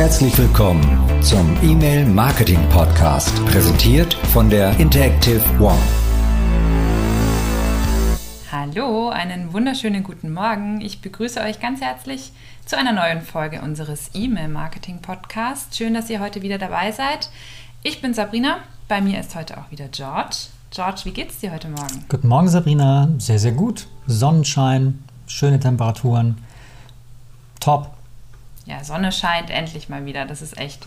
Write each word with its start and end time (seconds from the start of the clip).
Herzlich 0.00 0.38
willkommen 0.38 0.82
zum 1.20 1.58
E-Mail 1.62 2.06
Marketing 2.06 2.58
Podcast, 2.70 3.44
präsentiert 3.44 4.14
von 4.14 4.48
der 4.48 4.74
Interactive 4.80 5.42
One. 5.60 5.76
Hallo, 8.50 9.10
einen 9.10 9.52
wunderschönen 9.52 10.02
guten 10.02 10.32
Morgen. 10.32 10.80
Ich 10.80 11.02
begrüße 11.02 11.42
euch 11.42 11.60
ganz 11.60 11.82
herzlich 11.82 12.32
zu 12.64 12.78
einer 12.78 12.92
neuen 12.92 13.20
Folge 13.20 13.60
unseres 13.60 14.12
E-Mail 14.14 14.48
Marketing 14.48 15.02
Podcasts. 15.02 15.76
Schön, 15.76 15.92
dass 15.92 16.08
ihr 16.08 16.20
heute 16.20 16.40
wieder 16.40 16.56
dabei 16.56 16.92
seid. 16.92 17.28
Ich 17.82 18.00
bin 18.00 18.14
Sabrina, 18.14 18.60
bei 18.88 19.02
mir 19.02 19.20
ist 19.20 19.34
heute 19.34 19.58
auch 19.58 19.70
wieder 19.70 19.88
George. 19.88 20.46
George, 20.70 21.02
wie 21.04 21.10
geht's 21.10 21.40
dir 21.40 21.52
heute 21.52 21.68
Morgen? 21.68 22.06
Guten 22.08 22.28
Morgen, 22.28 22.48
Sabrina. 22.48 23.10
Sehr, 23.18 23.38
sehr 23.38 23.52
gut. 23.52 23.86
Sonnenschein, 24.06 25.04
schöne 25.26 25.60
Temperaturen. 25.60 26.38
Top. 27.60 27.99
Ja, 28.70 28.84
Sonne 28.84 29.10
scheint 29.10 29.50
endlich 29.50 29.88
mal 29.88 30.06
wieder. 30.06 30.26
Das 30.26 30.42
ist 30.42 30.56
echt 30.56 30.86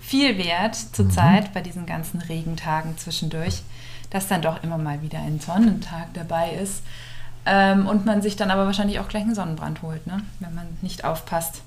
viel 0.00 0.38
wert 0.38 0.74
zurzeit 0.74 1.48
mhm. 1.48 1.52
bei 1.52 1.60
diesen 1.60 1.84
ganzen 1.84 2.20
Regentagen 2.22 2.96
zwischendurch, 2.96 3.62
dass 4.08 4.28
dann 4.28 4.40
doch 4.40 4.62
immer 4.62 4.78
mal 4.78 5.02
wieder 5.02 5.18
ein 5.18 5.38
Sonnentag 5.38 6.14
dabei 6.14 6.52
ist. 6.52 6.82
Ähm, 7.44 7.86
und 7.86 8.06
man 8.06 8.22
sich 8.22 8.36
dann 8.36 8.50
aber 8.50 8.64
wahrscheinlich 8.64 8.98
auch 8.98 9.08
gleich 9.08 9.22
einen 9.22 9.34
Sonnenbrand 9.34 9.82
holt, 9.82 10.06
ne? 10.06 10.22
wenn 10.40 10.54
man 10.54 10.66
nicht 10.80 11.04
aufpasst. 11.04 11.62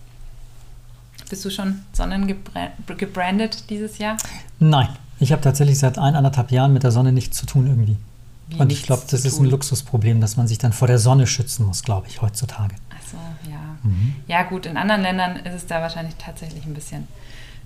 Bist 1.30 1.46
du 1.46 1.50
schon 1.52 1.84
sonnengebrandet 1.94 3.70
dieses 3.70 4.00
Jahr? 4.00 4.18
Nein, 4.60 4.90
ich 5.20 5.32
habe 5.32 5.42
tatsächlich 5.42 5.78
seit 5.78 5.98
ein, 5.98 6.16
anderthalb 6.16 6.52
Jahren 6.52 6.74
mit 6.74 6.84
der 6.84 6.92
Sonne 6.92 7.12
nichts 7.12 7.38
zu 7.38 7.46
tun 7.46 7.68
irgendwie. 7.68 7.98
Wie 8.48 8.58
und 8.58 8.72
ich 8.72 8.84
glaube, 8.84 9.04
das 9.10 9.24
ist 9.24 9.40
ein 9.40 9.46
Luxusproblem, 9.46 10.20
dass 10.20 10.36
man 10.36 10.48
sich 10.48 10.58
dann 10.58 10.74
vor 10.74 10.88
der 10.88 10.98
Sonne 10.98 11.26
schützen 11.26 11.66
muss, 11.66 11.84
glaube 11.84 12.08
ich, 12.08 12.22
heutzutage. 12.22 12.76
Ach 12.90 13.08
so, 13.10 13.18
ja. 13.50 13.71
Mhm. 13.84 14.16
Ja, 14.28 14.44
gut, 14.44 14.66
in 14.66 14.78
anderen 14.78 15.02
Ländern 15.02 15.38
ist 15.38 15.54
es 15.54 15.68
da 15.68 15.82
wahrscheinlich 15.82 16.16
tatsächlich 16.16 16.66
ein 16.66 16.74
bisschen 16.74 17.08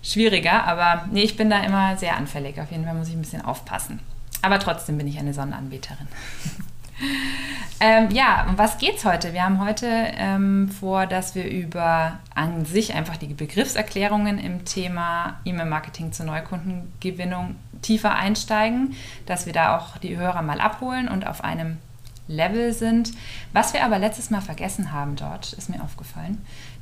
schwieriger, 0.01 0.65
aber 0.65 1.05
nee, 1.11 1.23
ich 1.23 1.35
bin 1.35 1.49
da 1.49 1.63
immer 1.63 1.97
sehr 1.97 2.15
anfällig. 2.15 2.59
Auf 2.59 2.71
jeden 2.71 2.85
Fall 2.85 2.93
muss 2.93 3.09
ich 3.09 3.15
ein 3.15 3.21
bisschen 3.21 3.43
aufpassen. 3.43 3.99
Aber 4.41 4.59
trotzdem 4.59 4.97
bin 4.97 5.07
ich 5.07 5.17
eine 5.17 5.33
Sonnenanbeterin. 5.33 6.07
ähm, 7.79 8.09
ja, 8.11 8.45
um 8.47 8.57
was 8.57 8.77
geht's 8.77 9.03
heute? 9.03 9.33
Wir 9.33 9.43
haben 9.43 9.59
heute 9.59 9.87
ähm, 9.87 10.69
vor, 10.69 11.07
dass 11.07 11.33
wir 11.33 11.49
über 11.49 12.19
an 12.35 12.65
sich 12.65 12.93
einfach 12.93 13.17
die 13.17 13.33
Begriffserklärungen 13.33 14.37
im 14.37 14.65
Thema 14.65 15.39
E-Mail-Marketing 15.45 16.11
zur 16.11 16.27
Neukundengewinnung 16.27 17.55
tiefer 17.81 18.15
einsteigen, 18.15 18.95
dass 19.25 19.45
wir 19.47 19.53
da 19.53 19.77
auch 19.77 19.97
die 19.97 20.15
Hörer 20.15 20.41
mal 20.43 20.61
abholen 20.61 21.07
und 21.07 21.25
auf 21.25 21.43
einem 21.43 21.77
Level 22.27 22.73
sind. 22.73 23.11
Was 23.53 23.73
wir 23.73 23.83
aber 23.83 23.99
letztes 23.99 24.29
Mal 24.29 24.41
vergessen 24.41 24.91
haben 24.91 25.15
dort, 25.15 25.53
ist 25.53 25.69
mir 25.69 25.83
aufgefallen, 25.83 26.39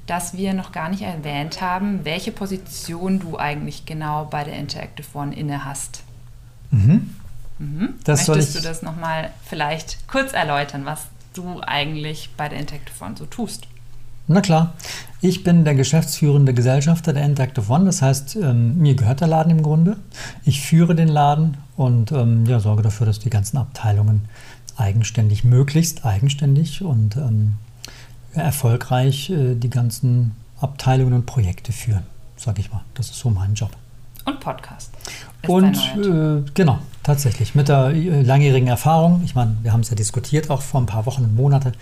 dass 0.07 0.35
wir 0.35 0.53
noch 0.53 0.71
gar 0.71 0.89
nicht 0.89 1.01
erwähnt 1.01 1.61
haben, 1.61 2.03
welche 2.03 2.31
Position 2.31 3.19
du 3.19 3.37
eigentlich 3.37 3.85
genau 3.85 4.25
bei 4.25 4.43
der 4.43 4.55
Interactive 4.55 5.07
One 5.13 5.35
inne 5.35 5.65
hast. 5.65 6.03
Mhm. 6.71 7.15
Mhm. 7.59 7.95
Möchtest 8.05 8.55
du 8.55 8.61
das 8.61 8.81
nochmal 8.81 9.31
vielleicht 9.45 10.07
kurz 10.07 10.33
erläutern, 10.33 10.85
was 10.85 11.07
du 11.33 11.61
eigentlich 11.61 12.29
bei 12.35 12.49
der 12.49 12.59
Interactive 12.59 13.03
One 13.03 13.15
so 13.17 13.25
tust? 13.25 13.67
Na 14.27 14.39
klar, 14.39 14.73
ich 15.19 15.43
bin 15.43 15.65
der 15.65 15.75
geschäftsführende 15.75 16.53
Gesellschafter 16.53 17.11
der 17.11 17.25
Interactive 17.25 17.69
One, 17.69 17.85
das 17.85 18.01
heißt, 18.01 18.37
ähm, 18.37 18.77
mir 18.77 18.95
gehört 18.95 19.19
der 19.19 19.27
Laden 19.27 19.51
im 19.51 19.61
Grunde. 19.61 19.97
Ich 20.45 20.61
führe 20.61 20.95
den 20.95 21.09
Laden 21.09 21.57
und 21.75 22.13
ähm, 22.13 22.45
ja, 22.45 22.61
sorge 22.61 22.83
dafür, 22.83 23.05
dass 23.05 23.19
die 23.19 23.29
ganzen 23.29 23.57
Abteilungen 23.57 24.29
eigenständig, 24.77 25.43
möglichst 25.43 26.05
eigenständig 26.05 26.83
und 26.83 27.17
ähm, 27.17 27.55
erfolgreich 28.33 29.29
äh, 29.29 29.55
die 29.55 29.69
ganzen 29.69 30.31
Abteilungen 30.59 31.13
und 31.13 31.25
Projekte 31.25 31.71
führen, 31.71 32.03
sage 32.37 32.61
ich 32.61 32.71
mal. 32.71 32.81
Das 32.93 33.09
ist 33.09 33.19
so 33.19 33.29
mein 33.29 33.53
Job. 33.53 33.71
Und 34.25 34.39
Podcast. 34.39 34.91
Und 35.47 35.75
äh, 35.97 36.49
genau, 36.53 36.79
tatsächlich 37.03 37.55
mit 37.55 37.67
der 37.67 37.89
äh, 37.89 38.21
langjährigen 38.21 38.69
Erfahrung. 38.69 39.21
Ich 39.25 39.35
meine, 39.35 39.57
wir 39.61 39.73
haben 39.73 39.81
es 39.81 39.89
ja 39.89 39.95
diskutiert 39.95 40.49
auch 40.49 40.61
vor 40.61 40.81
ein 40.81 40.85
paar 40.85 41.05
Wochen 41.05 41.23
und 41.23 41.35
Monaten. 41.35 41.73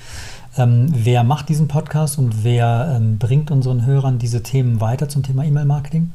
Ähm, 0.58 0.88
wer 0.90 1.23
macht 1.23 1.50
diesen 1.50 1.68
Podcast 1.68 2.18
und 2.18 2.44
wer 2.44 2.96
ähm, 2.97 3.19
bringt 3.19 3.52
unseren 3.52 3.85
Hörern 3.85 4.18
diese 4.18 4.41
Themen 4.41 4.81
weiter 4.81 5.08
zum 5.08 5.22
Thema 5.22 5.46
E-Mail-Marketing? 5.46 6.12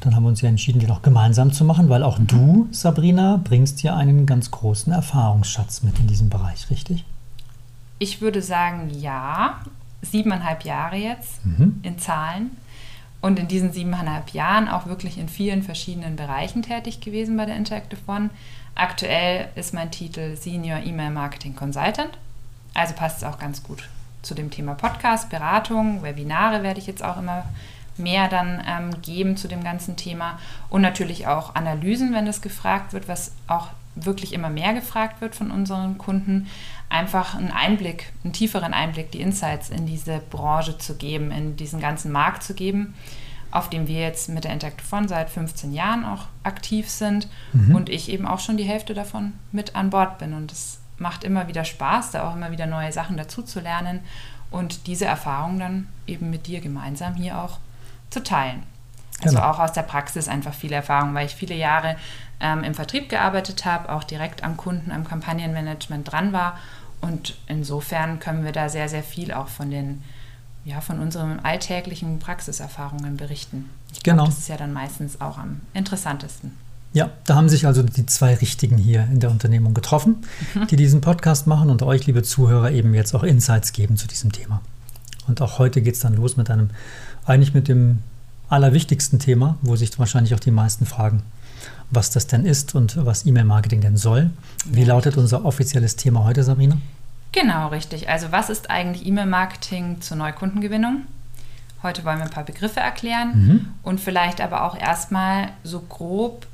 Dann 0.00 0.14
haben 0.14 0.22
wir 0.22 0.28
uns 0.28 0.40
ja 0.40 0.48
entschieden, 0.48 0.78
die 0.78 0.86
noch 0.86 1.02
gemeinsam 1.02 1.52
zu 1.52 1.64
machen, 1.64 1.88
weil 1.88 2.02
auch 2.02 2.18
mhm. 2.18 2.26
du, 2.26 2.68
Sabrina, 2.70 3.40
bringst 3.42 3.82
ja 3.82 3.96
einen 3.96 4.26
ganz 4.26 4.50
großen 4.50 4.92
Erfahrungsschatz 4.92 5.82
mit 5.82 5.98
in 5.98 6.06
diesem 6.06 6.28
Bereich, 6.28 6.70
richtig? 6.70 7.04
Ich 7.98 8.20
würde 8.20 8.42
sagen, 8.42 8.90
ja. 8.90 9.60
Siebeneinhalb 10.00 10.62
Jahre 10.62 10.96
jetzt 10.96 11.44
mhm. 11.44 11.80
in 11.82 11.98
Zahlen. 11.98 12.50
Und 13.20 13.40
in 13.40 13.48
diesen 13.48 13.72
siebeneinhalb 13.72 14.30
Jahren 14.30 14.68
auch 14.68 14.86
wirklich 14.86 15.18
in 15.18 15.28
vielen 15.28 15.64
verschiedenen 15.64 16.14
Bereichen 16.14 16.62
tätig 16.62 17.00
gewesen 17.00 17.36
bei 17.36 17.46
der 17.46 17.56
Interactive 17.56 18.00
One. 18.06 18.30
Aktuell 18.76 19.48
ist 19.56 19.74
mein 19.74 19.90
Titel 19.90 20.36
Senior 20.36 20.78
E-Mail 20.78 21.10
Marketing 21.10 21.56
Consultant. 21.56 22.10
Also 22.74 22.94
passt 22.94 23.18
es 23.18 23.24
auch 23.24 23.40
ganz 23.40 23.64
gut 23.64 23.88
zu 24.22 24.34
dem 24.34 24.50
Thema 24.50 24.74
Podcast, 24.74 25.30
Beratung, 25.30 26.02
Webinare 26.02 26.62
werde 26.62 26.80
ich 26.80 26.86
jetzt 26.86 27.04
auch 27.04 27.18
immer 27.18 27.44
mehr 27.98 28.28
dann 28.28 28.62
ähm, 28.66 29.02
geben 29.02 29.36
zu 29.36 29.48
dem 29.48 29.62
ganzen 29.62 29.96
Thema 29.96 30.38
und 30.70 30.82
natürlich 30.82 31.26
auch 31.26 31.54
Analysen, 31.54 32.14
wenn 32.14 32.26
das 32.26 32.42
gefragt 32.42 32.92
wird, 32.92 33.08
was 33.08 33.32
auch 33.46 33.68
wirklich 33.94 34.32
immer 34.32 34.50
mehr 34.50 34.74
gefragt 34.74 35.20
wird 35.20 35.34
von 35.34 35.50
unseren 35.50 35.98
Kunden, 35.98 36.46
einfach 36.88 37.34
einen 37.34 37.50
Einblick, 37.50 38.12
einen 38.24 38.32
tieferen 38.32 38.72
Einblick, 38.72 39.10
die 39.10 39.20
Insights 39.20 39.70
in 39.70 39.86
diese 39.86 40.20
Branche 40.30 40.78
zu 40.78 40.96
geben, 40.96 41.30
in 41.30 41.56
diesen 41.56 41.80
ganzen 41.80 42.12
Markt 42.12 42.42
zu 42.42 42.54
geben, 42.54 42.94
auf 43.50 43.70
dem 43.70 43.86
wir 43.88 44.00
jetzt 44.00 44.28
mit 44.28 44.44
der 44.44 44.52
Interactive 44.52 44.94
One 44.94 45.08
seit 45.08 45.30
15 45.30 45.72
Jahren 45.72 46.04
auch 46.04 46.26
aktiv 46.42 46.88
sind 46.88 47.28
mhm. 47.52 47.74
und 47.74 47.88
ich 47.88 48.10
eben 48.10 48.26
auch 48.26 48.40
schon 48.40 48.56
die 48.56 48.64
Hälfte 48.64 48.94
davon 48.94 49.32
mit 49.52 49.74
an 49.74 49.90
Bord 49.90 50.18
bin. 50.18 50.34
Und 50.34 50.52
es 50.52 50.80
macht 50.98 51.24
immer 51.24 51.48
wieder 51.48 51.64
Spaß, 51.64 52.10
da 52.10 52.28
auch 52.28 52.34
immer 52.34 52.50
wieder 52.50 52.66
neue 52.66 52.92
Sachen 52.92 53.16
dazu 53.16 53.42
zu 53.42 53.60
lernen 53.60 54.00
und 54.50 54.86
diese 54.86 55.04
Erfahrung 55.04 55.58
dann 55.58 55.88
eben 56.06 56.30
mit 56.30 56.46
dir 56.46 56.60
gemeinsam 56.60 57.14
hier 57.14 57.38
auch 57.38 57.58
zu 58.10 58.22
teilen. 58.22 58.62
Also 59.22 59.36
genau. 59.36 59.50
auch 59.50 59.58
aus 59.58 59.72
der 59.72 59.82
Praxis 59.82 60.28
einfach 60.28 60.54
viele 60.54 60.76
Erfahrungen, 60.76 61.14
weil 61.14 61.26
ich 61.26 61.34
viele 61.34 61.54
Jahre 61.54 61.96
ähm, 62.40 62.62
im 62.62 62.74
Vertrieb 62.74 63.08
gearbeitet 63.08 63.64
habe, 63.64 63.90
auch 63.92 64.04
direkt 64.04 64.44
am 64.44 64.56
Kunden, 64.56 64.92
am 64.92 65.04
Kampagnenmanagement 65.04 66.10
dran 66.10 66.32
war. 66.32 66.58
Und 67.00 67.36
insofern 67.46 68.20
können 68.20 68.44
wir 68.44 68.52
da 68.52 68.68
sehr, 68.68 68.88
sehr 68.88 69.02
viel 69.02 69.32
auch 69.32 69.48
von 69.48 69.70
den, 69.70 70.02
ja, 70.64 70.80
von 70.80 71.00
unseren 71.00 71.40
alltäglichen 71.40 72.18
Praxiserfahrungen 72.18 73.16
berichten. 73.16 73.70
Ich 73.92 74.02
genau. 74.02 74.26
das 74.26 74.38
ist 74.38 74.48
ja 74.48 74.56
dann 74.56 74.72
meistens 74.72 75.20
auch 75.20 75.38
am 75.38 75.60
interessantesten. 75.74 76.52
Ja, 76.92 77.10
da 77.24 77.34
haben 77.34 77.48
sich 77.48 77.66
also 77.66 77.82
die 77.82 78.06
zwei 78.06 78.34
Richtigen 78.34 78.78
hier 78.78 79.06
in 79.12 79.20
der 79.20 79.30
Unternehmung 79.30 79.74
getroffen, 79.74 80.24
mhm. 80.54 80.66
die 80.68 80.76
diesen 80.76 81.00
Podcast 81.00 81.46
machen 81.46 81.70
und 81.70 81.82
euch, 81.82 82.06
liebe 82.06 82.22
Zuhörer, 82.22 82.70
eben 82.70 82.94
jetzt 82.94 83.14
auch 83.14 83.22
Insights 83.22 83.72
geben 83.72 83.96
zu 83.96 84.08
diesem 84.08 84.32
Thema. 84.32 84.62
Und 85.26 85.42
auch 85.42 85.58
heute 85.58 85.82
geht 85.82 85.94
es 85.94 86.00
dann 86.00 86.14
los 86.14 86.36
mit 86.36 86.50
einem 86.50 86.70
eigentlich 87.28 87.54
mit 87.54 87.68
dem 87.68 88.02
allerwichtigsten 88.48 89.18
Thema, 89.18 89.58
wo 89.62 89.76
sich 89.76 89.98
wahrscheinlich 89.98 90.34
auch 90.34 90.40
die 90.40 90.50
meisten 90.50 90.86
fragen, 90.86 91.22
was 91.90 92.10
das 92.10 92.26
denn 92.26 92.44
ist 92.44 92.74
und 92.74 93.04
was 93.04 93.26
E-Mail-Marketing 93.26 93.80
denn 93.80 93.96
soll. 93.96 94.30
Wie 94.64 94.82
ja. 94.82 94.88
lautet 94.88 95.16
unser 95.16 95.44
offizielles 95.44 95.96
Thema 95.96 96.24
heute, 96.24 96.42
Sabrina? 96.42 96.78
Genau, 97.32 97.68
richtig. 97.68 98.08
Also 98.08 98.32
was 98.32 98.50
ist 98.50 98.70
eigentlich 98.70 99.06
E-Mail-Marketing 99.06 100.00
zur 100.00 100.16
Neukundengewinnung? 100.16 101.02
Heute 101.82 102.04
wollen 102.04 102.18
wir 102.18 102.24
ein 102.24 102.30
paar 102.30 102.44
Begriffe 102.44 102.80
erklären 102.80 103.32
mhm. 103.34 103.68
und 103.82 104.00
vielleicht 104.00 104.40
aber 104.40 104.64
auch 104.64 104.76
erstmal 104.76 105.50
so 105.62 105.80
grob 105.80 106.46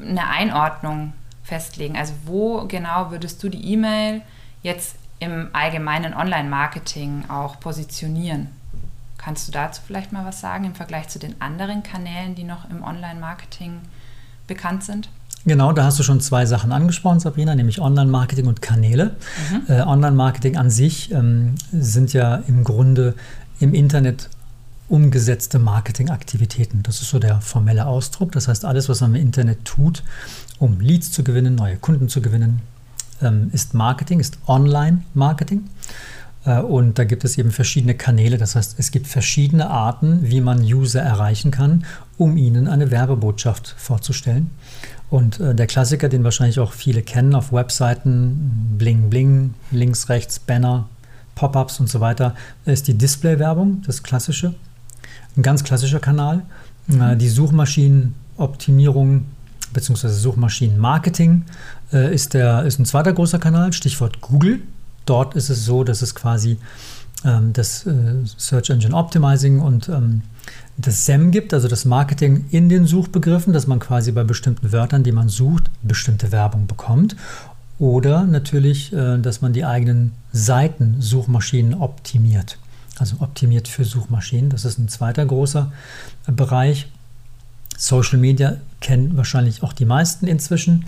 eine 0.00 0.28
Einordnung 0.28 1.12
festlegen. 1.42 1.96
Also 1.96 2.12
wo 2.26 2.66
genau 2.66 3.10
würdest 3.10 3.42
du 3.42 3.48
die 3.48 3.72
E-Mail 3.72 4.22
jetzt 4.62 4.96
im 5.18 5.48
allgemeinen 5.52 6.14
Online-Marketing 6.14 7.24
auch 7.28 7.58
positionieren? 7.58 8.48
Kannst 9.24 9.48
du 9.48 9.52
dazu 9.52 9.80
vielleicht 9.86 10.12
mal 10.12 10.26
was 10.26 10.42
sagen 10.42 10.66
im 10.66 10.74
Vergleich 10.74 11.08
zu 11.08 11.18
den 11.18 11.40
anderen 11.40 11.82
Kanälen, 11.82 12.34
die 12.34 12.44
noch 12.44 12.68
im 12.68 12.84
Online-Marketing 12.84 13.80
bekannt 14.46 14.84
sind? 14.84 15.08
Genau, 15.46 15.72
da 15.72 15.84
hast 15.84 15.98
du 15.98 16.02
schon 16.02 16.20
zwei 16.20 16.44
Sachen 16.44 16.72
angesprochen, 16.72 17.20
Sabrina, 17.20 17.54
nämlich 17.54 17.80
Online-Marketing 17.80 18.46
und 18.46 18.60
Kanäle. 18.60 19.16
Mhm. 19.50 19.62
Äh, 19.68 19.80
Online-Marketing 19.80 20.58
an 20.58 20.68
sich 20.68 21.10
ähm, 21.10 21.54
sind 21.72 22.12
ja 22.12 22.36
im 22.36 22.64
Grunde 22.64 23.14
im 23.60 23.72
Internet 23.72 24.28
umgesetzte 24.90 25.58
Marketingaktivitäten. 25.58 26.82
Das 26.82 27.00
ist 27.00 27.08
so 27.08 27.18
der 27.18 27.40
formelle 27.40 27.86
Ausdruck. 27.86 28.32
Das 28.32 28.46
heißt, 28.46 28.66
alles, 28.66 28.90
was 28.90 29.00
man 29.00 29.14
im 29.14 29.22
Internet 29.22 29.64
tut, 29.64 30.02
um 30.58 30.80
Leads 30.80 31.12
zu 31.12 31.24
gewinnen, 31.24 31.54
neue 31.54 31.78
Kunden 31.78 32.10
zu 32.10 32.20
gewinnen, 32.20 32.60
ähm, 33.22 33.48
ist 33.54 33.72
Marketing, 33.72 34.20
ist 34.20 34.36
Online-Marketing. 34.46 35.70
Äh, 36.44 36.60
und 36.60 36.98
da 36.98 37.04
gibt 37.04 37.24
es 37.24 37.38
eben 37.38 37.50
verschiedene 37.50 37.94
Kanäle. 37.94 38.38
Das 38.38 38.54
heißt, 38.54 38.76
es 38.78 38.90
gibt 38.90 39.06
verschiedene 39.06 39.70
Arten, 39.70 40.20
wie 40.22 40.40
man 40.40 40.62
User 40.62 41.02
erreichen 41.02 41.50
kann, 41.50 41.84
um 42.16 42.36
ihnen 42.36 42.68
eine 42.68 42.90
Werbebotschaft 42.90 43.74
vorzustellen. 43.76 44.50
Und 45.10 45.40
äh, 45.40 45.54
der 45.54 45.66
Klassiker, 45.66 46.08
den 46.08 46.24
wahrscheinlich 46.24 46.58
auch 46.58 46.72
viele 46.72 47.02
kennen 47.02 47.34
auf 47.34 47.52
Webseiten, 47.52 48.74
Bling 48.78 49.10
Bling, 49.10 49.54
links, 49.70 50.08
rechts, 50.08 50.38
Banner, 50.38 50.88
Pop-ups 51.34 51.80
und 51.80 51.88
so 51.88 52.00
weiter, 52.00 52.34
ist 52.64 52.88
die 52.88 52.94
Display-Werbung, 52.94 53.82
das 53.86 54.02
klassische. 54.02 54.54
ein 55.36 55.42
ganz 55.42 55.64
klassischer 55.64 56.00
Kanal. 56.00 56.42
Mhm. 56.86 57.18
Die 57.18 57.28
Suchmaschinenoptimierung 57.28 59.24
bzw. 59.72 60.08
Suchmaschinenmarketing 60.08 61.44
äh, 61.92 62.14
ist, 62.14 62.34
der, 62.34 62.64
ist 62.64 62.78
ein 62.78 62.84
zweiter 62.84 63.12
großer 63.12 63.38
Kanal, 63.38 63.72
Stichwort 63.72 64.20
Google. 64.20 64.60
Dort 65.06 65.34
ist 65.34 65.50
es 65.50 65.64
so, 65.64 65.84
dass 65.84 66.02
es 66.02 66.14
quasi 66.14 66.58
ähm, 67.24 67.52
das 67.52 67.86
äh, 67.86 67.92
Search 68.36 68.70
Engine 68.70 68.94
Optimizing 68.94 69.60
und 69.60 69.88
ähm, 69.88 70.22
das 70.76 71.04
SEM 71.04 71.30
gibt, 71.30 71.54
also 71.54 71.68
das 71.68 71.84
Marketing 71.84 72.46
in 72.50 72.68
den 72.68 72.86
Suchbegriffen, 72.86 73.52
dass 73.52 73.66
man 73.66 73.78
quasi 73.78 74.12
bei 74.12 74.24
bestimmten 74.24 74.72
Wörtern, 74.72 75.02
die 75.02 75.12
man 75.12 75.28
sucht, 75.28 75.70
bestimmte 75.82 76.32
Werbung 76.32 76.66
bekommt. 76.66 77.16
Oder 77.78 78.24
natürlich, 78.24 78.92
äh, 78.92 79.18
dass 79.18 79.40
man 79.40 79.52
die 79.52 79.64
eigenen 79.64 80.12
Seiten 80.32 80.96
Suchmaschinen 81.00 81.74
optimiert. 81.74 82.58
Also 82.98 83.16
optimiert 83.20 83.66
für 83.66 83.84
Suchmaschinen. 83.84 84.50
Das 84.50 84.64
ist 84.64 84.78
ein 84.78 84.88
zweiter 84.88 85.26
großer 85.26 85.72
Bereich. 86.26 86.88
Social 87.76 88.18
Media 88.18 88.58
kennen 88.80 89.16
wahrscheinlich 89.16 89.64
auch 89.64 89.72
die 89.72 89.84
meisten 89.84 90.28
inzwischen. 90.28 90.86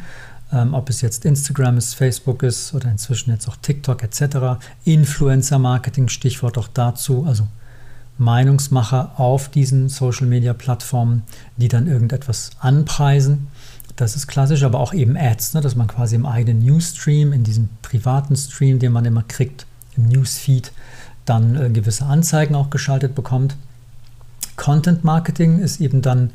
Ähm, 0.52 0.74
ob 0.74 0.88
es 0.90 1.00
jetzt 1.00 1.24
Instagram 1.24 1.76
ist, 1.76 1.94
Facebook 1.94 2.42
ist 2.42 2.72
oder 2.72 2.88
inzwischen 2.90 3.30
jetzt 3.30 3.48
auch 3.48 3.56
TikTok 3.56 4.02
etc. 4.02 4.64
Influencer-Marketing, 4.84 6.08
Stichwort 6.08 6.56
auch 6.56 6.68
dazu. 6.68 7.24
Also 7.26 7.48
Meinungsmacher 8.18 9.12
auf 9.16 9.48
diesen 9.48 9.88
Social-Media-Plattformen, 9.88 11.22
die 11.56 11.68
dann 11.68 11.86
irgendetwas 11.86 12.50
anpreisen. 12.60 13.48
Das 13.96 14.14
ist 14.14 14.26
klassisch, 14.26 14.62
aber 14.62 14.78
auch 14.78 14.92
eben 14.94 15.16
Ads, 15.16 15.54
ne, 15.54 15.60
dass 15.60 15.74
man 15.74 15.86
quasi 15.86 16.14
im 16.14 16.26
eigenen 16.26 16.64
Newsstream, 16.64 17.32
in 17.32 17.44
diesem 17.44 17.68
privaten 17.82 18.36
Stream, 18.36 18.78
den 18.78 18.92
man 18.92 19.04
immer 19.04 19.22
kriegt, 19.22 19.66
im 19.96 20.08
Newsfeed, 20.08 20.72
dann 21.24 21.56
äh, 21.56 21.70
gewisse 21.70 22.04
Anzeigen 22.04 22.54
auch 22.54 22.70
geschaltet 22.70 23.14
bekommt. 23.14 23.56
Content 24.56 25.04
Marketing 25.04 25.58
ist 25.58 25.80
eben 25.80 26.02
dann 26.02 26.30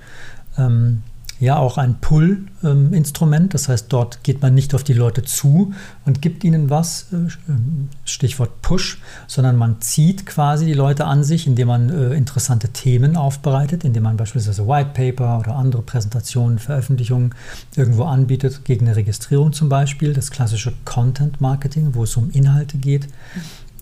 ähm, 0.57 1.03
ja 1.41 1.57
auch 1.57 1.77
ein 1.77 1.99
Pull-Instrument. 1.99 3.53
Das 3.53 3.67
heißt, 3.67 3.87
dort 3.89 4.23
geht 4.23 4.41
man 4.41 4.53
nicht 4.53 4.73
auf 4.75 4.83
die 4.83 4.93
Leute 4.93 5.23
zu 5.23 5.73
und 6.05 6.21
gibt 6.21 6.43
ihnen 6.43 6.69
was, 6.69 7.07
äh, 7.11 7.29
Stichwort 8.05 8.61
Push, 8.61 8.99
sondern 9.27 9.57
man 9.57 9.81
zieht 9.81 10.25
quasi 10.27 10.65
die 10.65 10.73
Leute 10.73 11.05
an 11.05 11.23
sich, 11.23 11.47
indem 11.47 11.67
man 11.67 11.89
äh, 11.89 12.13
interessante 12.13 12.69
Themen 12.69 13.17
aufbereitet, 13.17 13.83
indem 13.83 14.03
man 14.03 14.17
beispielsweise 14.17 14.67
White 14.67 14.91
Paper 14.93 15.39
oder 15.39 15.55
andere 15.55 15.81
Präsentationen, 15.81 16.59
Veröffentlichungen 16.59 17.33
irgendwo 17.75 18.03
anbietet, 18.03 18.63
gegen 18.63 18.85
eine 18.85 18.95
Registrierung 18.95 19.51
zum 19.51 19.67
Beispiel. 19.67 20.13
Das 20.13 20.29
klassische 20.29 20.73
Content 20.85 21.41
Marketing, 21.41 21.95
wo 21.95 22.03
es 22.03 22.15
um 22.15 22.29
Inhalte 22.29 22.77
geht. 22.77 23.07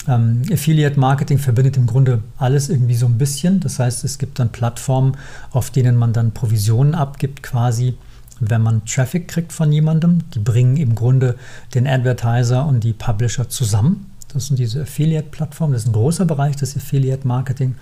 Ähm, 0.09 0.41
Affiliate 0.51 0.99
Marketing 0.99 1.37
verbindet 1.37 1.77
im 1.77 1.85
Grunde 1.85 2.23
alles 2.37 2.69
irgendwie 2.69 2.95
so 2.95 3.05
ein 3.05 3.19
bisschen. 3.19 3.59
Das 3.59 3.77
heißt, 3.77 4.03
es 4.03 4.17
gibt 4.17 4.39
dann 4.39 4.49
Plattformen, 4.49 5.15
auf 5.51 5.69
denen 5.69 5.95
man 5.95 6.13
dann 6.13 6.31
Provisionen 6.31 6.95
abgibt, 6.95 7.43
quasi, 7.43 7.95
wenn 8.39 8.61
man 8.63 8.83
Traffic 8.85 9.27
kriegt 9.27 9.53
von 9.53 9.71
jemandem. 9.71 10.23
Die 10.33 10.39
bringen 10.39 10.77
im 10.77 10.95
Grunde 10.95 11.35
den 11.75 11.85
Advertiser 11.85 12.65
und 12.65 12.83
die 12.83 12.93
Publisher 12.93 13.49
zusammen. 13.49 14.07
Das 14.33 14.47
sind 14.47 14.57
diese 14.57 14.81
Affiliate-Plattformen. 14.81 15.73
Das 15.73 15.83
ist 15.83 15.89
ein 15.89 15.93
großer 15.93 16.25
Bereich 16.25 16.55
des 16.55 16.75
Affiliate 16.75 17.27
Marketing. 17.27 17.75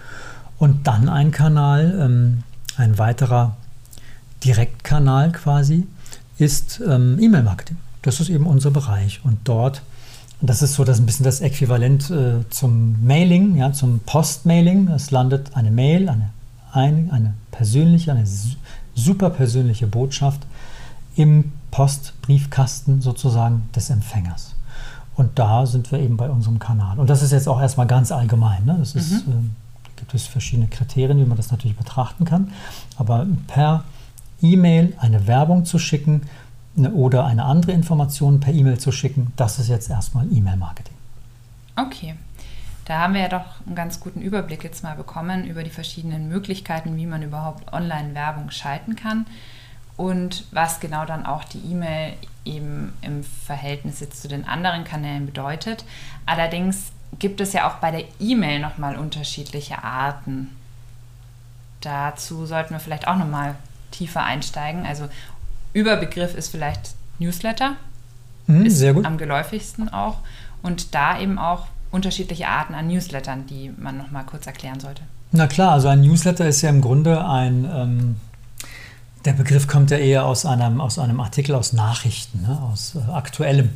Und 0.57 0.88
dann 0.88 1.07
ein 1.07 1.31
Kanal, 1.31 1.97
ähm, 2.00 2.44
ein 2.75 2.97
weiterer 2.97 3.56
Direktkanal 4.44 5.31
quasi, 5.31 5.88
ist 6.38 6.81
ähm, 6.85 7.18
E-Mail-Marketing. 7.21 7.77
Das 8.01 8.19
ist 8.19 8.30
eben 8.30 8.45
unser 8.45 8.71
Bereich. 8.71 9.21
Und 9.23 9.39
dort 9.45 9.81
und 10.39 10.49
das 10.49 10.61
ist 10.61 10.75
so 10.75 10.83
das 10.83 10.99
ein 10.99 11.05
bisschen 11.05 11.23
das 11.23 11.41
Äquivalent 11.41 12.11
äh, 12.11 12.47
zum 12.49 13.03
Mailing, 13.05 13.55
ja, 13.55 13.73
zum 13.73 13.99
Postmailing. 13.99 14.87
Es 14.89 15.09
landet 15.09 15.55
eine 15.55 15.71
Mail, 15.71 16.09
eine, 16.09 16.29
eine, 16.71 17.11
eine 17.11 17.33
persönliche, 17.51 18.11
eine 18.11 18.25
super 18.93 19.31
persönliche 19.31 19.87
Botschaft 19.87 20.45
im 21.15 21.51
Postbriefkasten 21.71 23.01
sozusagen 23.01 23.67
des 23.75 23.89
Empfängers. 23.89 24.53
Und 25.15 25.39
da 25.39 25.65
sind 25.65 25.91
wir 25.91 25.99
eben 25.99 26.17
bei 26.17 26.29
unserem 26.29 26.59
Kanal. 26.59 26.99
Und 26.99 27.09
das 27.09 27.23
ist 27.23 27.31
jetzt 27.31 27.47
auch 27.47 27.59
erstmal 27.59 27.87
ganz 27.87 28.11
allgemein. 28.11 28.63
Ne? 28.65 28.75
Das 28.77 28.93
ist, 28.93 29.25
mhm. 29.25 29.33
äh, 29.33 29.95
gibt 29.95 30.13
es 30.13 30.27
verschiedene 30.27 30.67
Kriterien, 30.67 31.17
wie 31.17 31.25
man 31.25 31.37
das 31.37 31.49
natürlich 31.49 31.75
betrachten 31.75 32.25
kann. 32.25 32.51
Aber 32.97 33.25
per 33.47 33.83
E-Mail 34.43 34.93
eine 34.99 35.25
Werbung 35.25 35.65
zu 35.65 35.79
schicken, 35.79 36.21
oder 36.77 37.25
eine 37.25 37.45
andere 37.45 37.71
Information 37.71 38.39
per 38.39 38.53
E-Mail 38.53 38.77
zu 38.79 38.91
schicken. 38.91 39.33
Das 39.35 39.59
ist 39.59 39.69
jetzt 39.69 39.89
erstmal 39.89 40.31
E-Mail-Marketing. 40.31 40.94
Okay. 41.75 42.15
Da 42.85 43.00
haben 43.00 43.15
wir 43.15 43.21
ja 43.21 43.27
doch 43.27 43.65
einen 43.65 43.75
ganz 43.75 44.00
guten 44.00 44.21
Überblick 44.21 44.63
jetzt 44.63 44.81
mal 44.81 44.95
bekommen 44.95 45.45
über 45.45 45.63
die 45.63 45.69
verschiedenen 45.69 46.29
Möglichkeiten, 46.29 46.95
wie 46.95 47.06
man 47.06 47.21
überhaupt 47.21 47.74
Online-Werbung 47.74 48.50
schalten 48.50 48.95
kann 48.95 49.25
und 49.97 50.45
was 50.51 50.79
genau 50.79 51.03
dann 51.03 51.25
auch 51.25 51.44
die 51.44 51.59
E-Mail 51.69 52.13
eben 52.45 52.94
im 53.01 53.23
Verhältnis 53.23 54.00
jetzt 54.00 54.21
zu 54.21 54.30
den 54.30 54.47
anderen 54.47 54.85
Kanälen 54.85 55.25
bedeutet. 55.25 55.83
Allerdings 56.25 56.94
gibt 57.19 57.41
es 57.41 57.51
ja 57.51 57.68
auch 57.69 57.75
bei 57.75 57.91
der 57.91 58.06
E-Mail 58.19 58.59
nochmal 58.59 58.95
unterschiedliche 58.95 59.83
Arten. 59.83 60.56
Dazu 61.81 62.45
sollten 62.45 62.73
wir 62.73 62.80
vielleicht 62.80 63.07
auch 63.07 63.18
nochmal 63.18 63.56
tiefer 63.91 64.23
einsteigen. 64.23 64.85
Also 64.85 65.09
Überbegriff 65.73 66.35
ist 66.35 66.49
vielleicht 66.49 66.95
Newsletter. 67.19 67.75
Mhm, 68.47 68.65
ist 68.65 68.77
sehr 68.77 68.93
gut. 68.93 69.05
am 69.05 69.17
geläufigsten 69.17 69.89
auch. 69.89 70.17
Und 70.61 70.95
da 70.95 71.19
eben 71.19 71.37
auch 71.37 71.67
unterschiedliche 71.91 72.47
Arten 72.47 72.73
an 72.73 72.87
Newslettern, 72.87 73.45
die 73.47 73.71
man 73.77 73.97
noch 73.97 74.11
mal 74.11 74.23
kurz 74.23 74.47
erklären 74.47 74.79
sollte. 74.79 75.01
Na 75.31 75.47
klar, 75.47 75.73
also 75.73 75.87
ein 75.87 76.01
Newsletter 76.01 76.47
ist 76.47 76.61
ja 76.61 76.69
im 76.69 76.81
Grunde 76.81 77.25
ein, 77.25 77.69
ähm, 77.73 78.15
der 79.25 79.33
Begriff 79.33 79.67
kommt 79.67 79.91
ja 79.91 79.97
eher 79.97 80.25
aus 80.25 80.45
einem, 80.45 80.79
aus 80.79 80.99
einem 80.99 81.19
Artikel 81.19 81.55
aus 81.55 81.73
Nachrichten, 81.73 82.41
ne, 82.43 82.59
aus 82.71 82.95
äh, 82.95 83.11
aktuellem. 83.11 83.69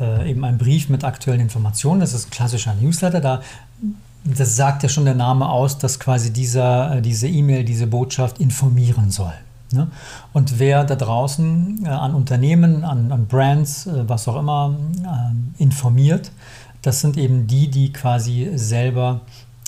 Äh, 0.00 0.30
eben 0.30 0.44
ein 0.44 0.58
Brief 0.58 0.88
mit 0.88 1.04
aktuellen 1.04 1.40
Informationen, 1.40 2.00
das 2.00 2.14
ist 2.14 2.28
ein 2.28 2.30
klassischer 2.30 2.74
Newsletter. 2.74 3.20
Da, 3.20 3.42
das 4.24 4.56
sagt 4.56 4.82
ja 4.82 4.88
schon 4.88 5.04
der 5.04 5.14
Name 5.14 5.48
aus, 5.48 5.78
dass 5.78 5.98
quasi 5.98 6.32
dieser, 6.32 6.96
äh, 6.96 7.02
diese 7.02 7.28
E-Mail, 7.28 7.64
diese 7.64 7.86
Botschaft 7.86 8.38
informieren 8.38 9.10
soll. 9.10 9.32
Ne? 9.72 9.88
Und 10.32 10.58
wer 10.58 10.84
da 10.84 10.96
draußen 10.96 11.84
äh, 11.84 11.88
an 11.88 12.14
Unternehmen, 12.14 12.84
an, 12.84 13.12
an 13.12 13.26
Brands, 13.26 13.86
äh, 13.86 14.08
was 14.08 14.28
auch 14.28 14.36
immer, 14.36 14.76
äh, 15.04 15.62
informiert, 15.62 16.32
das 16.82 17.00
sind 17.00 17.16
eben 17.16 17.46
die, 17.46 17.70
die 17.70 17.92
quasi 17.92 18.50
selber 18.54 19.20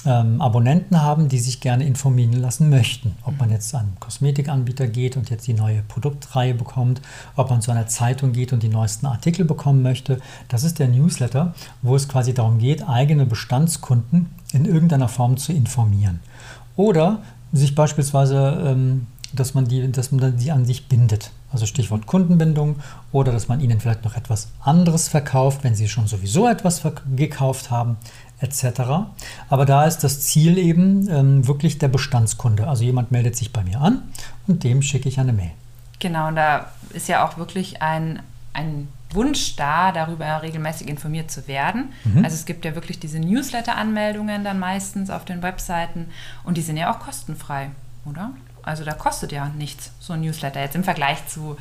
ähm, 0.06 0.40
Abonnenten 0.40 1.00
haben, 1.00 1.28
die 1.28 1.38
sich 1.38 1.60
gerne 1.60 1.86
informieren 1.86 2.32
lassen 2.34 2.68
möchten. 2.70 3.16
Ob 3.24 3.38
man 3.38 3.50
jetzt 3.50 3.74
an 3.74 3.80
einen 3.80 4.00
Kosmetikanbieter 4.00 4.86
geht 4.86 5.16
und 5.16 5.30
jetzt 5.30 5.46
die 5.46 5.54
neue 5.54 5.82
Produktreihe 5.82 6.54
bekommt, 6.54 7.00
ob 7.36 7.50
man 7.50 7.62
zu 7.62 7.70
einer 7.70 7.86
Zeitung 7.86 8.32
geht 8.32 8.52
und 8.52 8.62
die 8.62 8.68
neuesten 8.68 9.06
Artikel 9.06 9.44
bekommen 9.44 9.82
möchte. 9.82 10.20
Das 10.48 10.64
ist 10.64 10.78
der 10.78 10.88
Newsletter, 10.88 11.54
wo 11.82 11.96
es 11.96 12.08
quasi 12.08 12.34
darum 12.34 12.58
geht, 12.58 12.88
eigene 12.88 13.26
Bestandskunden 13.26 14.26
in 14.52 14.64
irgendeiner 14.64 15.08
Form 15.08 15.36
zu 15.36 15.52
informieren. 15.52 16.20
Oder 16.76 17.22
sich 17.52 17.74
beispielsweise 17.74 18.62
ähm, 18.66 19.06
dass 19.34 19.54
man 19.54 19.66
die, 19.66 19.90
dass 19.90 20.12
man 20.12 20.36
die 20.36 20.50
an 20.50 20.64
sich 20.64 20.88
bindet. 20.88 21.30
Also 21.52 21.66
Stichwort 21.66 22.06
Kundenbindung 22.06 22.76
oder 23.12 23.32
dass 23.32 23.48
man 23.48 23.60
ihnen 23.60 23.80
vielleicht 23.80 24.04
noch 24.04 24.16
etwas 24.16 24.48
anderes 24.60 25.08
verkauft, 25.08 25.62
wenn 25.62 25.74
sie 25.74 25.88
schon 25.88 26.06
sowieso 26.06 26.48
etwas 26.48 26.82
gekauft 27.16 27.70
haben, 27.70 27.96
etc. 28.40 28.80
Aber 29.48 29.64
da 29.64 29.84
ist 29.84 29.98
das 29.98 30.20
Ziel 30.20 30.58
eben 30.58 31.08
ähm, 31.08 31.46
wirklich 31.46 31.78
der 31.78 31.88
Bestandskunde. 31.88 32.66
Also 32.66 32.84
jemand 32.84 33.12
meldet 33.12 33.36
sich 33.36 33.52
bei 33.52 33.62
mir 33.62 33.80
an 33.80 34.02
und 34.46 34.64
dem 34.64 34.82
schicke 34.82 35.08
ich 35.08 35.20
eine 35.20 35.32
Mail. 35.32 35.52
Genau, 36.00 36.28
und 36.28 36.36
da 36.36 36.66
ist 36.90 37.08
ja 37.08 37.26
auch 37.26 37.38
wirklich 37.38 37.80
ein, 37.80 38.20
ein 38.52 38.88
Wunsch 39.14 39.56
da, 39.56 39.92
darüber 39.92 40.42
regelmäßig 40.42 40.88
informiert 40.88 41.30
zu 41.30 41.46
werden. 41.46 41.92
Mhm. 42.04 42.24
Also 42.24 42.34
es 42.34 42.44
gibt 42.44 42.64
ja 42.64 42.74
wirklich 42.74 42.98
diese 42.98 43.18
Newsletter-Anmeldungen 43.20 44.44
dann 44.44 44.58
meistens 44.58 45.08
auf 45.08 45.24
den 45.24 45.42
Webseiten 45.42 46.06
und 46.42 46.56
die 46.56 46.62
sind 46.62 46.76
ja 46.76 46.92
auch 46.92 46.98
kostenfrei, 46.98 47.70
oder? 48.04 48.32
Also 48.64 48.84
da 48.84 48.92
kostet 48.92 49.32
ja 49.32 49.48
nichts, 49.48 49.90
so 50.00 50.12
ein 50.12 50.20
Newsletter. 50.20 50.60
Jetzt 50.60 50.74
im 50.74 50.84
Vergleich 50.84 51.26
zu 51.28 51.56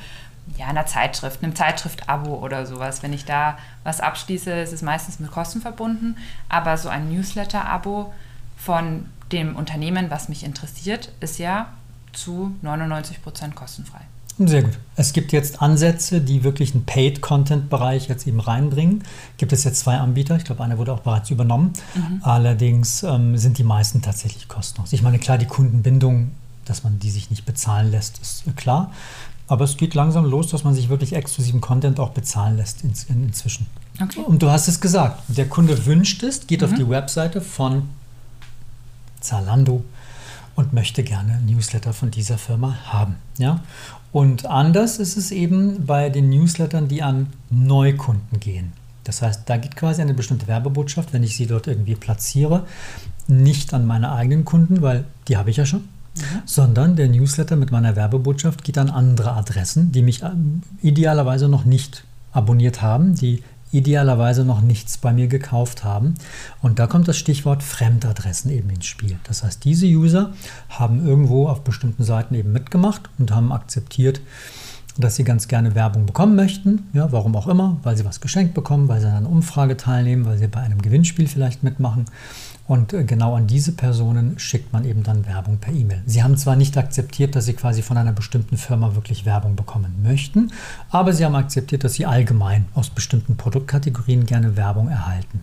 ja, 0.57 0.67
einer 0.67 0.85
Zeitschrift, 0.85 1.43
einem 1.43 1.55
Zeitschrift-Abo 1.55 2.35
oder 2.35 2.65
sowas. 2.65 3.03
Wenn 3.03 3.13
ich 3.13 3.25
da 3.25 3.57
was 3.83 4.01
abschließe, 4.01 4.51
ist 4.51 4.73
es 4.73 4.81
meistens 4.81 5.19
mit 5.19 5.31
Kosten 5.31 5.61
verbunden. 5.61 6.17
Aber 6.49 6.77
so 6.77 6.89
ein 6.89 7.13
Newsletter-Abo 7.13 8.13
von 8.57 9.05
dem 9.31 9.55
Unternehmen, 9.55 10.11
was 10.11 10.29
mich 10.29 10.43
interessiert, 10.43 11.11
ist 11.19 11.39
ja 11.39 11.67
zu 12.11 12.55
99 12.61 13.21
Prozent 13.23 13.55
kostenfrei. 13.55 14.01
Sehr 14.39 14.63
gut. 14.63 14.79
Es 14.95 15.13
gibt 15.13 15.31
jetzt 15.31 15.61
Ansätze, 15.61 16.19
die 16.19 16.43
wirklich 16.43 16.73
einen 16.73 16.85
Paid-Content-Bereich 16.85 18.07
jetzt 18.07 18.25
eben 18.25 18.39
reinbringen. 18.39 19.03
Gibt 19.37 19.53
es 19.53 19.63
jetzt 19.63 19.79
zwei 19.79 19.97
Anbieter. 19.97 20.35
Ich 20.37 20.43
glaube, 20.43 20.63
einer 20.63 20.79
wurde 20.79 20.91
auch 20.91 21.01
bereits 21.01 21.29
übernommen. 21.29 21.73
Mhm. 21.93 22.19
Allerdings 22.23 23.03
ähm, 23.03 23.37
sind 23.37 23.59
die 23.59 23.63
meisten 23.63 24.01
tatsächlich 24.01 24.47
kostenlos. 24.47 24.91
Ich 24.91 25.03
meine, 25.03 25.19
klar, 25.19 25.37
die 25.37 25.45
Kundenbindung 25.45 26.31
dass 26.65 26.83
man 26.83 26.99
die 26.99 27.09
sich 27.09 27.29
nicht 27.29 27.45
bezahlen 27.45 27.91
lässt, 27.91 28.19
ist 28.19 28.43
klar. 28.55 28.91
Aber 29.47 29.65
es 29.65 29.77
geht 29.77 29.93
langsam 29.93 30.25
los, 30.25 30.47
dass 30.47 30.63
man 30.63 30.73
sich 30.73 30.89
wirklich 30.89 31.13
exklusiven 31.13 31.61
Content 31.61 31.99
auch 31.99 32.11
bezahlen 32.11 32.57
lässt 32.57 32.83
in, 32.83 32.93
in, 33.09 33.23
inzwischen. 33.25 33.67
Okay. 34.01 34.21
Und 34.21 34.41
du 34.41 34.49
hast 34.49 34.67
es 34.67 34.79
gesagt, 34.79 35.21
der 35.27 35.47
Kunde 35.47 35.85
wünscht 35.85 36.23
es, 36.23 36.47
geht 36.47 36.61
mhm. 36.61 36.67
auf 36.67 36.73
die 36.73 36.89
Webseite 36.89 37.41
von 37.41 37.89
Zalando 39.19 39.83
und 40.55 40.73
möchte 40.73 41.03
gerne 41.03 41.41
Newsletter 41.45 41.93
von 41.93 42.11
dieser 42.11 42.37
Firma 42.37 42.77
haben. 42.85 43.15
Ja? 43.37 43.61
Und 44.11 44.45
anders 44.45 44.99
ist 44.99 45.17
es 45.17 45.31
eben 45.31 45.85
bei 45.85 46.09
den 46.09 46.29
Newslettern, 46.29 46.87
die 46.87 47.01
an 47.01 47.27
Neukunden 47.49 48.39
gehen. 48.39 48.73
Das 49.03 49.21
heißt, 49.21 49.41
da 49.47 49.57
geht 49.57 49.75
quasi 49.75 50.01
eine 50.01 50.13
bestimmte 50.13 50.47
Werbebotschaft, 50.47 51.11
wenn 51.13 51.23
ich 51.23 51.35
sie 51.35 51.47
dort 51.47 51.67
irgendwie 51.67 51.95
platziere, 51.95 52.65
nicht 53.27 53.73
an 53.73 53.85
meine 53.85 54.13
eigenen 54.13 54.45
Kunden, 54.45 54.81
weil 54.81 55.05
die 55.27 55.37
habe 55.37 55.49
ich 55.49 55.57
ja 55.57 55.65
schon, 55.65 55.89
sondern 56.45 56.95
der 56.95 57.09
Newsletter 57.09 57.55
mit 57.55 57.71
meiner 57.71 57.95
Werbebotschaft 57.95 58.63
geht 58.63 58.77
an 58.77 58.89
andere 58.89 59.33
Adressen, 59.33 59.91
die 59.91 60.01
mich 60.01 60.21
ähm, 60.23 60.61
idealerweise 60.81 61.47
noch 61.47 61.65
nicht 61.65 62.03
abonniert 62.31 62.81
haben, 62.81 63.15
die 63.15 63.43
idealerweise 63.71 64.45
noch 64.45 64.61
nichts 64.61 64.97
bei 64.97 65.11
mir 65.11 65.27
gekauft 65.27 65.83
haben. 65.83 66.13
Und 66.61 66.77
da 66.77 66.87
kommt 66.87 67.07
das 67.07 67.17
Stichwort 67.17 67.63
Fremdadressen 67.63 68.51
eben 68.51 68.69
ins 68.69 68.85
Spiel. 68.85 69.17
Das 69.23 69.43
heißt, 69.43 69.63
diese 69.65 69.87
User 69.87 70.31
haben 70.69 71.05
irgendwo 71.05 71.47
auf 71.47 71.63
bestimmten 71.63 72.03
Seiten 72.03 72.35
eben 72.35 72.53
mitgemacht 72.53 73.09
und 73.17 73.31
haben 73.31 73.51
akzeptiert, 73.51 74.21
dass 74.97 75.15
sie 75.15 75.23
ganz 75.23 75.47
gerne 75.47 75.73
Werbung 75.73 76.05
bekommen 76.05 76.35
möchten. 76.35 76.87
Ja, 76.93 77.11
warum 77.11 77.35
auch 77.35 77.47
immer, 77.47 77.77
weil 77.81 77.97
sie 77.97 78.05
was 78.05 78.21
geschenkt 78.21 78.53
bekommen, 78.53 78.87
weil 78.87 79.01
sie 79.01 79.07
an 79.07 79.17
einer 79.17 79.29
Umfrage 79.29 79.75
teilnehmen, 79.75 80.25
weil 80.25 80.37
sie 80.37 80.47
bei 80.47 80.61
einem 80.61 80.81
Gewinnspiel 80.81 81.27
vielleicht 81.27 81.63
mitmachen. 81.63 82.05
Und 82.65 82.93
äh, 82.93 83.03
genau 83.03 83.35
an 83.35 83.45
diese 83.45 83.73
Personen 83.73 84.39
schickt 84.39 84.71
man 84.71 84.85
eben 84.85 85.03
dann 85.03 85.25
Werbung 85.25 85.57
per 85.57 85.73
E-Mail. 85.73 86.01
Sie 86.05 86.23
haben 86.23 86.37
zwar 86.37 86.55
nicht 86.55 86.77
akzeptiert, 86.77 87.35
dass 87.35 87.45
sie 87.45 87.53
quasi 87.53 87.81
von 87.81 87.97
einer 87.97 88.13
bestimmten 88.13 88.57
Firma 88.57 88.95
wirklich 88.95 89.25
Werbung 89.25 89.55
bekommen 89.55 90.01
möchten, 90.01 90.51
aber 90.89 91.11
sie 91.11 91.25
haben 91.25 91.35
akzeptiert, 91.35 91.83
dass 91.83 91.93
sie 91.93 92.05
allgemein 92.05 92.65
aus 92.73 92.89
bestimmten 92.89 93.35
Produktkategorien 93.35 94.25
gerne 94.25 94.55
Werbung 94.55 94.87
erhalten. 94.87 95.41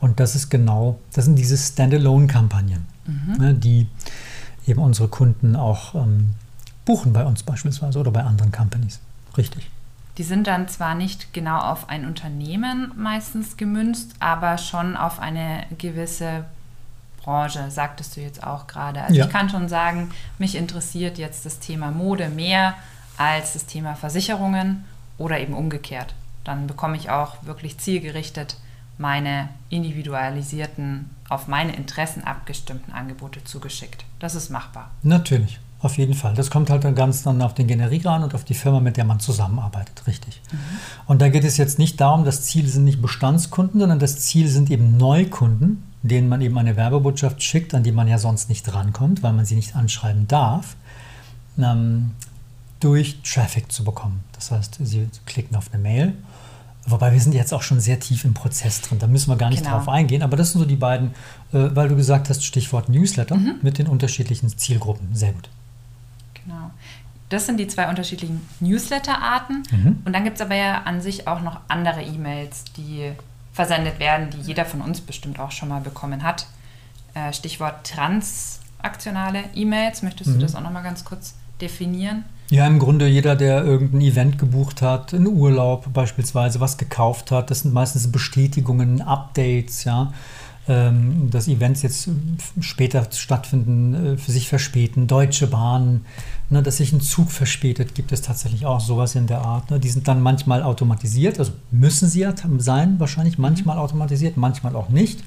Und 0.00 0.20
das 0.20 0.34
ist 0.34 0.50
genau, 0.50 0.98
das 1.14 1.24
sind 1.24 1.36
diese 1.36 1.56
Standalone-Kampagnen, 1.56 2.86
mhm. 3.06 3.36
ne, 3.38 3.54
die 3.54 3.86
eben 4.66 4.80
unsere 4.80 5.08
Kunden 5.08 5.56
auch 5.56 5.94
ähm, 5.94 6.34
buchen 6.84 7.14
bei 7.14 7.24
uns 7.24 7.42
beispielsweise 7.42 7.98
oder 7.98 8.10
bei 8.10 8.22
anderen 8.22 8.52
Companies. 8.52 9.00
Richtig. 9.38 9.70
Die 10.18 10.24
sind 10.24 10.46
dann 10.48 10.68
zwar 10.68 10.94
nicht 10.94 11.32
genau 11.32 11.58
auf 11.58 11.88
ein 11.88 12.04
Unternehmen 12.04 12.92
meistens 12.96 13.56
gemünzt, 13.56 14.14
aber 14.18 14.58
schon 14.58 14.96
auf 14.96 15.20
eine 15.20 15.64
gewisse 15.78 16.44
Branche, 17.28 17.70
sagtest 17.70 18.16
du 18.16 18.22
jetzt 18.22 18.42
auch 18.42 18.66
gerade. 18.66 19.02
Also 19.02 19.16
ja. 19.16 19.26
ich 19.26 19.30
kann 19.30 19.50
schon 19.50 19.68
sagen, 19.68 20.10
mich 20.38 20.54
interessiert 20.54 21.18
jetzt 21.18 21.44
das 21.44 21.58
Thema 21.58 21.90
Mode 21.90 22.30
mehr 22.30 22.74
als 23.18 23.52
das 23.52 23.66
Thema 23.66 23.94
Versicherungen 23.96 24.86
oder 25.18 25.38
eben 25.38 25.52
umgekehrt. 25.52 26.14
Dann 26.44 26.66
bekomme 26.66 26.96
ich 26.96 27.10
auch 27.10 27.34
wirklich 27.42 27.76
zielgerichtet 27.76 28.56
meine 28.96 29.50
individualisierten, 29.68 31.10
auf 31.28 31.48
meine 31.48 31.76
Interessen 31.76 32.24
abgestimmten 32.24 32.92
Angebote 32.92 33.44
zugeschickt. 33.44 34.06
Das 34.20 34.34
ist 34.34 34.48
machbar. 34.48 34.90
Natürlich. 35.02 35.60
Auf 35.80 35.96
jeden 35.96 36.14
Fall. 36.14 36.34
Das 36.34 36.50
kommt 36.50 36.70
halt 36.70 36.82
dann 36.82 36.96
ganz 36.96 37.22
dann 37.22 37.40
auf 37.40 37.54
den 37.54 37.68
Generiker 37.68 38.10
an 38.10 38.24
und 38.24 38.34
auf 38.34 38.42
die 38.42 38.54
Firma, 38.54 38.80
mit 38.80 38.96
der 38.96 39.04
man 39.04 39.20
zusammenarbeitet, 39.20 40.06
richtig. 40.08 40.40
Mhm. 40.50 40.58
Und 41.06 41.22
da 41.22 41.28
geht 41.28 41.44
es 41.44 41.56
jetzt 41.56 41.78
nicht 41.78 42.00
darum, 42.00 42.24
das 42.24 42.42
Ziel 42.42 42.66
sind 42.66 42.84
nicht 42.84 43.00
Bestandskunden, 43.00 43.78
sondern 43.78 44.00
das 44.00 44.18
Ziel 44.18 44.48
sind 44.48 44.70
eben 44.70 44.96
Neukunden, 44.96 45.84
denen 46.08 46.28
man 46.28 46.40
eben 46.40 46.56
eine 46.58 46.76
Werbebotschaft 46.76 47.42
schickt, 47.42 47.74
an 47.74 47.82
die 47.82 47.92
man 47.92 48.08
ja 48.08 48.18
sonst 48.18 48.48
nicht 48.48 48.72
rankommt, 48.72 49.22
weil 49.22 49.32
man 49.32 49.44
sie 49.44 49.54
nicht 49.54 49.76
anschreiben 49.76 50.26
darf, 50.28 50.76
ähm, 51.58 52.12
durch 52.80 53.20
Traffic 53.22 53.70
zu 53.72 53.84
bekommen. 53.84 54.22
Das 54.32 54.50
heißt, 54.50 54.78
sie 54.82 55.08
klicken 55.26 55.56
auf 55.56 55.72
eine 55.72 55.82
Mail. 55.82 56.14
Wobei 56.86 57.12
wir 57.12 57.20
sind 57.20 57.34
jetzt 57.34 57.52
auch 57.52 57.62
schon 57.62 57.80
sehr 57.80 58.00
tief 58.00 58.24
im 58.24 58.32
Prozess 58.32 58.80
drin, 58.80 58.98
da 58.98 59.06
müssen 59.06 59.30
wir 59.30 59.36
gar 59.36 59.50
nicht 59.50 59.62
genau. 59.62 59.76
drauf 59.76 59.88
eingehen. 59.88 60.22
Aber 60.22 60.36
das 60.36 60.52
sind 60.52 60.60
so 60.60 60.66
die 60.66 60.76
beiden, 60.76 61.08
äh, 61.52 61.68
weil 61.74 61.88
du 61.88 61.96
gesagt 61.96 62.30
hast, 62.30 62.44
Stichwort 62.44 62.88
Newsletter 62.88 63.36
mhm. 63.36 63.56
mit 63.62 63.78
den 63.78 63.88
unterschiedlichen 63.88 64.48
Zielgruppen. 64.48 65.14
Sehr 65.14 65.32
gut. 65.32 65.50
Genau. 66.34 66.70
Das 67.28 67.44
sind 67.44 67.58
die 67.58 67.66
zwei 67.66 67.90
unterschiedlichen 67.90 68.40
Newsletter-Arten. 68.60 69.64
Mhm. 69.70 69.98
Und 70.04 70.12
dann 70.14 70.24
gibt 70.24 70.36
es 70.36 70.40
aber 70.40 70.54
ja 70.54 70.82
an 70.84 71.02
sich 71.02 71.28
auch 71.28 71.42
noch 71.42 71.60
andere 71.68 72.02
E-Mails, 72.02 72.64
die 72.76 73.12
versendet 73.58 73.98
werden, 73.98 74.30
die 74.30 74.40
jeder 74.42 74.64
von 74.64 74.80
uns 74.80 75.00
bestimmt 75.00 75.40
auch 75.40 75.50
schon 75.50 75.68
mal 75.68 75.80
bekommen 75.80 76.22
hat. 76.22 76.46
Äh, 77.14 77.32
Stichwort 77.32 77.84
transaktionale 77.84 79.42
E-Mails. 79.52 80.04
Möchtest 80.04 80.30
mhm. 80.30 80.34
du 80.34 80.40
das 80.42 80.54
auch 80.54 80.60
noch 80.60 80.70
mal 80.70 80.84
ganz 80.84 81.04
kurz 81.04 81.34
definieren? 81.60 82.22
Ja, 82.50 82.68
im 82.68 82.78
Grunde 82.78 83.08
jeder, 83.08 83.34
der 83.34 83.64
irgendein 83.64 84.02
Event 84.02 84.38
gebucht 84.38 84.80
hat, 84.80 85.12
einen 85.12 85.26
Urlaub 85.26 85.92
beispielsweise, 85.92 86.60
was 86.60 86.78
gekauft 86.78 87.32
hat, 87.32 87.50
das 87.50 87.62
sind 87.62 87.74
meistens 87.74 88.12
Bestätigungen, 88.12 89.02
Updates, 89.02 89.82
ja. 89.82 90.12
Ähm, 90.68 91.30
dass 91.30 91.48
Events 91.48 91.80
jetzt 91.80 92.10
später 92.60 93.06
stattfinden, 93.10 93.94
äh, 93.94 94.16
für 94.18 94.30
sich 94.30 94.50
verspäten, 94.50 95.06
Deutsche 95.06 95.46
Bahn, 95.46 96.02
ne, 96.50 96.62
dass 96.62 96.76
sich 96.76 96.92
ein 96.92 97.00
Zug 97.00 97.30
verspätet, 97.30 97.94
gibt 97.94 98.12
es 98.12 98.20
tatsächlich 98.20 98.66
auch 98.66 98.78
sowas 98.78 99.14
in 99.14 99.26
der 99.26 99.40
Art. 99.40 99.70
Ne. 99.70 99.80
Die 99.80 99.88
sind 99.88 100.08
dann 100.08 100.20
manchmal 100.20 100.62
automatisiert, 100.62 101.38
also 101.38 101.52
müssen 101.70 102.06
sie 102.06 102.20
ja 102.20 102.34
sein, 102.58 103.00
wahrscheinlich 103.00 103.38
manchmal 103.38 103.78
automatisiert, 103.78 104.36
manchmal 104.36 104.76
auch 104.76 104.90
nicht. 104.90 105.24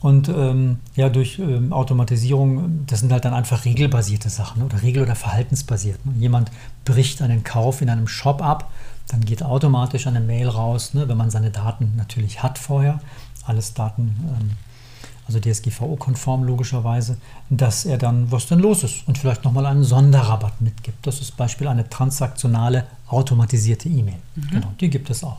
Und 0.00 0.28
ähm, 0.28 0.78
ja, 0.96 1.08
durch 1.08 1.38
ähm, 1.38 1.72
Automatisierung, 1.72 2.84
das 2.88 2.98
sind 2.98 3.12
halt 3.12 3.24
dann 3.24 3.32
einfach 3.32 3.64
regelbasierte 3.64 4.28
Sachen 4.28 4.62
oder 4.62 4.82
regel- 4.82 5.04
oder 5.04 5.14
verhaltensbasiert. 5.14 6.04
Ne. 6.04 6.14
Jemand 6.18 6.50
bricht 6.84 7.22
einen 7.22 7.44
Kauf 7.44 7.80
in 7.80 7.88
einem 7.88 8.08
Shop 8.08 8.42
ab, 8.42 8.72
dann 9.06 9.20
geht 9.20 9.44
automatisch 9.44 10.08
eine 10.08 10.20
Mail 10.20 10.48
raus, 10.48 10.94
ne, 10.94 11.08
wenn 11.08 11.16
man 11.16 11.30
seine 11.30 11.52
Daten 11.52 11.92
natürlich 11.96 12.42
hat 12.42 12.58
vorher 12.58 12.98
alles 13.46 13.74
Daten, 13.74 14.14
ähm, 14.28 14.50
also 15.26 15.40
DSGVO-konform 15.40 16.44
logischerweise, 16.44 17.16
dass 17.50 17.84
er 17.84 17.98
dann, 17.98 18.30
was 18.30 18.46
denn 18.46 18.58
los 18.58 18.82
ist 18.82 19.06
und 19.08 19.18
vielleicht 19.18 19.44
nochmal 19.44 19.66
einen 19.66 19.84
Sonderrabatt 19.84 20.60
mitgibt. 20.60 21.06
Das 21.06 21.20
ist 21.20 21.36
Beispiel 21.36 21.68
eine 21.68 21.88
transaktionale 21.88 22.86
automatisierte 23.08 23.88
E-Mail. 23.88 24.18
Mhm. 24.34 24.50
Genau, 24.50 24.72
die 24.80 24.90
gibt 24.90 25.10
es 25.10 25.24
auch. 25.24 25.38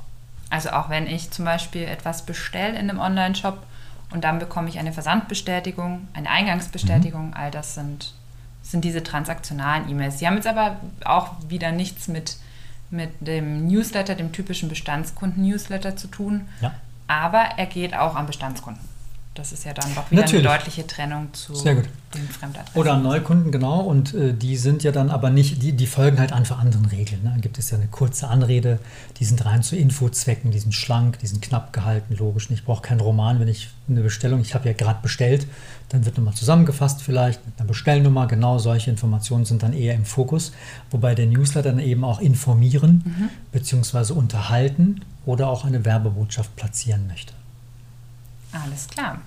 Also 0.50 0.70
auch 0.70 0.90
wenn 0.90 1.08
ich 1.08 1.32
zum 1.32 1.46
Beispiel 1.46 1.84
etwas 1.84 2.24
bestelle 2.24 2.80
in 2.80 2.90
einem 2.90 3.00
Online-Shop 3.00 3.58
und 4.12 4.24
dann 4.24 4.40
bekomme 4.40 4.70
ich 4.70 4.80
eine 4.80 4.94
Versandbestätigung, 4.94 6.08
eine 6.14 6.30
Eingangsbestätigung, 6.30 7.28
mhm. 7.28 7.34
all 7.34 7.52
das 7.52 7.76
sind, 7.76 8.14
sind 8.64 8.84
diese 8.84 9.04
transaktionalen 9.04 9.90
E-Mails. 9.90 10.20
Sie 10.20 10.28
haben 10.28 10.36
jetzt 10.36 10.48
aber 10.48 10.78
auch 11.04 11.32
wieder 11.48 11.72
nichts 11.72 12.08
mit, 12.08 12.38
mit 12.90 13.10
dem 13.20 13.68
Newsletter, 13.68 14.16
dem 14.16 14.32
typischen 14.32 14.70
Bestandskunden-Newsletter 14.70 15.96
zu 15.96 16.08
tun, 16.08 16.48
ja 16.62 16.72
aber 17.08 17.40
er 17.58 17.66
geht 17.66 17.96
auch 17.96 18.16
an 18.16 18.26
Bestandskunden. 18.26 18.82
Das 19.36 19.52
ist 19.52 19.66
ja 19.66 19.74
dann 19.74 19.94
doch 19.94 20.10
wieder 20.10 20.22
Natürlich. 20.22 20.48
eine 20.48 20.58
deutliche 20.58 20.88
Trennung 20.88 21.28
zu 21.34 21.54
den 21.62 21.84
Fremdadressen. 22.30 22.80
Oder 22.80 22.94
an 22.94 23.04
Neukunden, 23.04 23.52
genau. 23.52 23.82
Und 23.82 24.14
äh, 24.14 24.34
die 24.34 24.56
sind 24.56 24.84
ja 24.84 24.94
dann 24.94 25.10
aber 25.10 25.30
nicht, 25.30 25.62
die, 25.62 25.74
die 25.74 25.88
folgen 25.88 26.20
halt 26.20 26.32
einfach 26.32 26.58
anderen 26.60 26.86
Regeln. 26.86 27.22
Ne? 27.22 27.32
Dann 27.32 27.42
gibt 27.42 27.58
es 27.58 27.70
ja 27.70 27.78
eine 27.78 27.88
kurze 27.88 28.30
Anrede, 28.30 28.80
die 29.20 29.26
sind 29.26 29.44
rein 29.44 29.62
zu 29.62 29.76
Infozwecken, 29.76 30.52
die 30.52 30.60
sind 30.60 30.74
schlank, 30.74 31.20
die 31.20 31.28
sind 31.28 31.42
knapp 31.42 31.74
gehalten, 31.74 32.16
logisch. 32.16 32.50
Ich 32.50 32.64
brauche 32.64 32.82
keinen 32.82 33.02
Roman, 33.02 33.42
wenn 33.42 33.50
ich 33.50 33.70
eine 33.90 34.02
Bestellung, 34.02 34.40
ich 34.40 34.56
habe 34.56 34.70
ja 34.70 34.74
gerade 34.74 35.00
bestellt, 35.02 35.48
dann 35.90 36.06
wird 36.06 36.18
nochmal 36.18 36.34
zusammengefasst 36.34 37.02
vielleicht 37.02 37.46
mit 37.46 37.60
einer 37.60 37.68
Bestellnummer. 37.68 38.28
Genau 38.28 38.58
solche 38.58 38.90
Informationen 38.90 39.44
sind 39.44 39.64
dann 39.64 39.74
eher 39.74 39.96
im 39.96 40.06
Fokus. 40.06 40.54
Wobei 40.92 41.14
der 41.14 41.26
Newsletter 41.26 41.72
dann 41.72 41.80
eben 41.80 42.06
auch 42.06 42.22
informieren 42.22 43.04
mhm. 43.06 43.30
bzw. 43.52 44.14
unterhalten 44.14 45.02
oder 45.26 45.50
auch 45.50 45.66
eine 45.66 45.84
Werbebotschaft 45.84 46.56
platzieren 46.56 47.08
möchte. 47.08 47.34
Alles 48.64 48.88
klar. 48.88 49.20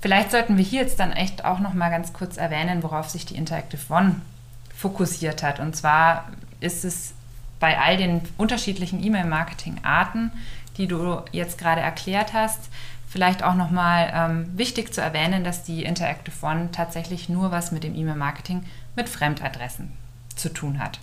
Vielleicht 0.00 0.30
sollten 0.30 0.56
wir 0.56 0.64
hier 0.64 0.82
jetzt 0.82 1.00
dann 1.00 1.12
echt 1.12 1.44
auch 1.44 1.58
noch 1.58 1.74
mal 1.74 1.90
ganz 1.90 2.12
kurz 2.12 2.36
erwähnen, 2.36 2.82
worauf 2.82 3.08
sich 3.08 3.26
die 3.26 3.36
Interactive 3.36 3.92
One 3.92 4.20
fokussiert 4.74 5.42
hat. 5.42 5.58
Und 5.58 5.74
zwar 5.74 6.30
ist 6.60 6.84
es 6.84 7.14
bei 7.58 7.78
all 7.78 7.96
den 7.96 8.20
unterschiedlichen 8.36 9.02
E-Mail-Marketing-Arten, 9.02 10.30
die 10.76 10.86
du 10.86 11.22
jetzt 11.32 11.58
gerade 11.58 11.80
erklärt 11.80 12.34
hast, 12.34 12.68
vielleicht 13.08 13.42
auch 13.42 13.54
noch 13.54 13.70
mal 13.70 14.10
ähm, 14.12 14.58
wichtig 14.58 14.92
zu 14.92 15.00
erwähnen, 15.00 15.42
dass 15.42 15.64
die 15.64 15.84
Interactive 15.84 16.34
One 16.44 16.68
tatsächlich 16.70 17.28
nur 17.28 17.50
was 17.50 17.72
mit 17.72 17.82
dem 17.82 17.94
E-Mail-Marketing 17.94 18.64
mit 18.94 19.08
Fremdadressen 19.08 19.92
zu 20.34 20.52
tun 20.52 20.78
hat. 20.78 21.00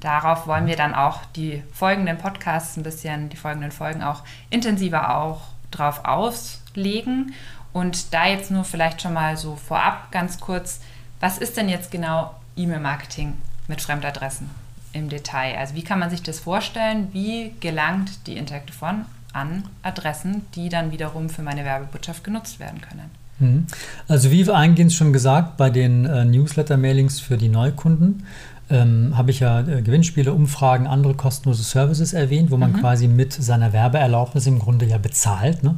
Darauf 0.00 0.46
wollen 0.46 0.66
wir 0.66 0.76
dann 0.76 0.94
auch 0.94 1.24
die 1.36 1.62
folgenden 1.72 2.18
Podcasts 2.18 2.76
ein 2.76 2.82
bisschen, 2.82 3.28
die 3.28 3.36
folgenden 3.36 3.70
Folgen 3.70 4.02
auch 4.02 4.22
intensiver 4.50 5.16
auch 5.16 5.42
drauf 5.70 6.04
auslegen. 6.04 7.34
Und 7.72 8.12
da 8.12 8.26
jetzt 8.26 8.50
nur 8.50 8.64
vielleicht 8.64 9.02
schon 9.02 9.12
mal 9.12 9.36
so 9.36 9.56
vorab 9.56 10.10
ganz 10.10 10.40
kurz, 10.40 10.80
was 11.20 11.38
ist 11.38 11.56
denn 11.56 11.68
jetzt 11.68 11.90
genau 11.90 12.34
E-Mail-Marketing 12.56 13.36
mit 13.68 13.80
Fremdadressen 13.80 14.50
im 14.92 15.08
Detail? 15.08 15.56
Also 15.56 15.74
wie 15.74 15.84
kann 15.84 15.98
man 15.98 16.10
sich 16.10 16.22
das 16.22 16.40
vorstellen? 16.40 17.08
Wie 17.12 17.54
gelangt 17.60 18.26
die 18.26 18.36
Interactive 18.36 18.84
One 18.84 19.06
an 19.32 19.68
Adressen, 19.82 20.46
die 20.54 20.68
dann 20.68 20.90
wiederum 20.90 21.30
für 21.30 21.42
meine 21.42 21.64
Werbebotschaft 21.64 22.24
genutzt 22.24 22.58
werden 22.58 22.80
können? 22.80 23.19
Mhm. 23.40 23.66
Also 24.08 24.30
wie 24.30 24.48
eingehend 24.50 24.92
schon 24.92 25.12
gesagt, 25.12 25.56
bei 25.56 25.70
den 25.70 26.04
äh, 26.04 26.24
Newsletter-Mailings 26.24 27.20
für 27.20 27.36
die 27.36 27.48
Neukunden 27.48 28.24
ähm, 28.70 29.16
habe 29.16 29.30
ich 29.30 29.40
ja 29.40 29.60
äh, 29.60 29.82
Gewinnspiele, 29.82 30.32
Umfragen, 30.32 30.86
andere 30.86 31.14
kostenlose 31.14 31.62
Services 31.62 32.12
erwähnt, 32.12 32.50
wo 32.50 32.56
man 32.56 32.72
mhm. 32.72 32.76
quasi 32.76 33.08
mit 33.08 33.32
seiner 33.32 33.72
Werbeerlaubnis 33.72 34.46
im 34.46 34.58
Grunde 34.58 34.86
ja 34.86 34.98
bezahlt. 34.98 35.64
Ne? 35.64 35.76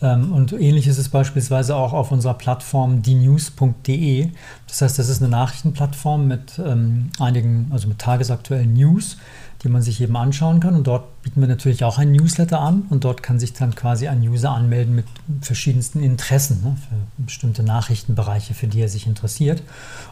Ähm, 0.00 0.32
und 0.32 0.52
ähnlich 0.52 0.86
ist 0.86 0.98
es 0.98 1.08
beispielsweise 1.08 1.74
auch 1.74 1.92
auf 1.92 2.12
unserer 2.12 2.34
Plattform 2.34 3.02
dnews.de. 3.02 4.28
Das 4.68 4.82
heißt, 4.82 4.98
das 4.98 5.08
ist 5.08 5.22
eine 5.22 5.30
Nachrichtenplattform 5.30 6.28
mit 6.28 6.60
ähm, 6.64 7.10
einigen, 7.18 7.68
also 7.72 7.88
mit 7.88 7.98
tagesaktuellen 7.98 8.74
News 8.74 9.16
die 9.64 9.70
man 9.70 9.82
sich 9.82 10.00
eben 10.00 10.16
anschauen 10.16 10.60
kann. 10.60 10.76
Und 10.76 10.86
dort 10.86 11.22
bieten 11.22 11.40
wir 11.40 11.48
natürlich 11.48 11.84
auch 11.84 11.98
ein 11.98 12.12
Newsletter 12.12 12.60
an 12.60 12.82
und 12.90 13.04
dort 13.04 13.22
kann 13.22 13.40
sich 13.40 13.54
dann 13.54 13.74
quasi 13.74 14.08
ein 14.08 14.20
User 14.20 14.50
anmelden 14.50 14.94
mit 14.94 15.06
verschiedensten 15.40 16.02
Interessen 16.02 16.62
ne, 16.62 16.76
für 16.76 17.22
bestimmte 17.22 17.62
Nachrichtenbereiche, 17.62 18.52
für 18.52 18.66
die 18.66 18.82
er 18.82 18.88
sich 18.88 19.06
interessiert. 19.06 19.62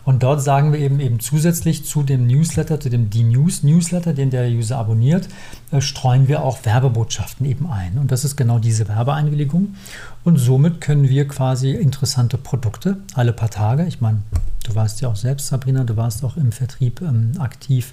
Und 0.04 0.22
dort 0.22 0.42
sagen 0.42 0.72
wir 0.72 0.80
eben 0.80 0.98
eben 1.00 1.20
zusätzlich 1.20 1.84
zu 1.84 2.02
dem 2.02 2.26
Newsletter, 2.26 2.80
zu 2.80 2.88
dem 2.88 3.10
D-News 3.10 3.62
Newsletter, 3.62 4.14
den 4.14 4.30
der 4.30 4.48
User 4.48 4.78
abonniert, 4.78 5.28
äh, 5.70 5.80
streuen 5.80 6.28
wir 6.28 6.42
auch 6.42 6.64
Werbebotschaften 6.64 7.46
eben 7.46 7.70
ein. 7.70 7.98
Und 7.98 8.10
das 8.10 8.24
ist 8.24 8.36
genau 8.36 8.58
diese 8.58 8.88
Werbeeinwilligung. 8.88 9.74
Und 10.24 10.38
somit 10.38 10.80
können 10.80 11.08
wir 11.08 11.28
quasi 11.28 11.72
interessante 11.72 12.38
Produkte 12.38 12.96
alle 13.14 13.32
paar 13.32 13.50
Tage, 13.50 13.84
ich 13.84 14.00
meine, 14.00 14.22
du 14.64 14.74
warst 14.74 15.00
ja 15.00 15.08
auch 15.08 15.16
selbst, 15.16 15.48
Sabrina, 15.48 15.84
du 15.84 15.96
warst 15.96 16.24
auch 16.24 16.36
im 16.36 16.52
Vertrieb 16.52 17.00
ähm, 17.02 17.32
aktiv, 17.38 17.92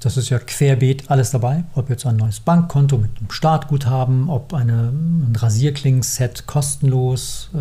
das 0.00 0.16
ist 0.16 0.30
ja 0.30 0.38
querbeet 0.38 1.10
alles 1.10 1.30
dabei, 1.30 1.64
ob 1.74 1.90
jetzt 1.90 2.06
ein 2.06 2.16
neues 2.16 2.40
Bankkonto 2.40 2.96
mit 2.96 3.10
einem 3.18 3.30
Startguthaben, 3.30 4.30
ob 4.30 4.54
eine, 4.54 4.88
ein 4.88 5.36
Rasierklingen-Set 5.36 6.46
kostenlos, 6.46 7.50
äh, 7.54 7.58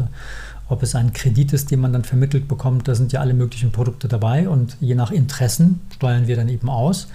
ob 0.70 0.82
es 0.84 0.96
ein 0.96 1.12
Kredit 1.12 1.52
ist, 1.52 1.72
den 1.72 1.82
man 1.82 1.92
dann 1.92 2.06
vermittelt 2.06 2.48
bekommt. 2.48 2.88
Da 2.88 2.96
sind 2.96 3.12
ja 3.12 3.20
alle 3.20 3.34
möglichen 3.34 3.72
Produkte 3.72 4.08
dabei 4.08 4.48
und 4.48 4.78
je 4.80 4.96
nach 4.96 5.12
Interessen 5.12 5.82
steuern 5.94 6.28
wir 6.28 6.38
dann 6.38 6.48
eben 6.48 6.70
aus. 6.70 7.08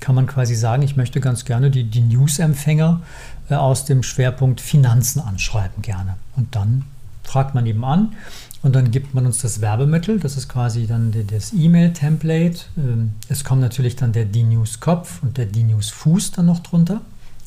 Kann 0.00 0.16
man 0.16 0.26
quasi 0.26 0.56
sagen, 0.56 0.82
ich 0.82 0.96
möchte 0.96 1.20
ganz 1.20 1.44
gerne 1.44 1.70
die, 1.70 1.84
die 1.84 2.00
News-Empfänger 2.00 3.02
äh, 3.50 3.54
aus 3.54 3.84
dem 3.84 4.02
Schwerpunkt 4.02 4.60
Finanzen 4.60 5.20
anschreiben 5.20 5.82
gerne. 5.82 6.16
Und 6.34 6.56
dann 6.56 6.84
fragt 7.22 7.54
man 7.54 7.66
eben 7.66 7.84
an 7.84 8.14
und 8.62 8.76
dann 8.76 8.92
gibt 8.92 9.12
man 9.12 9.26
uns 9.26 9.38
das 9.38 9.60
Werbemittel, 9.60 10.20
das 10.20 10.36
ist 10.36 10.48
quasi 10.48 10.86
dann 10.86 11.12
das 11.28 11.52
E-Mail-Template. 11.52 12.60
Ähm, 12.76 13.12
es 13.28 13.42
kommt 13.42 13.60
natürlich 13.60 13.96
dann 13.96 14.12
der 14.12 14.24
D-News-Kopf 14.24 15.22
und 15.22 15.36
der 15.36 15.46
D-News-Fuß 15.46 16.30
dann 16.30 16.46
noch 16.46 16.60
drunter, 16.60 17.00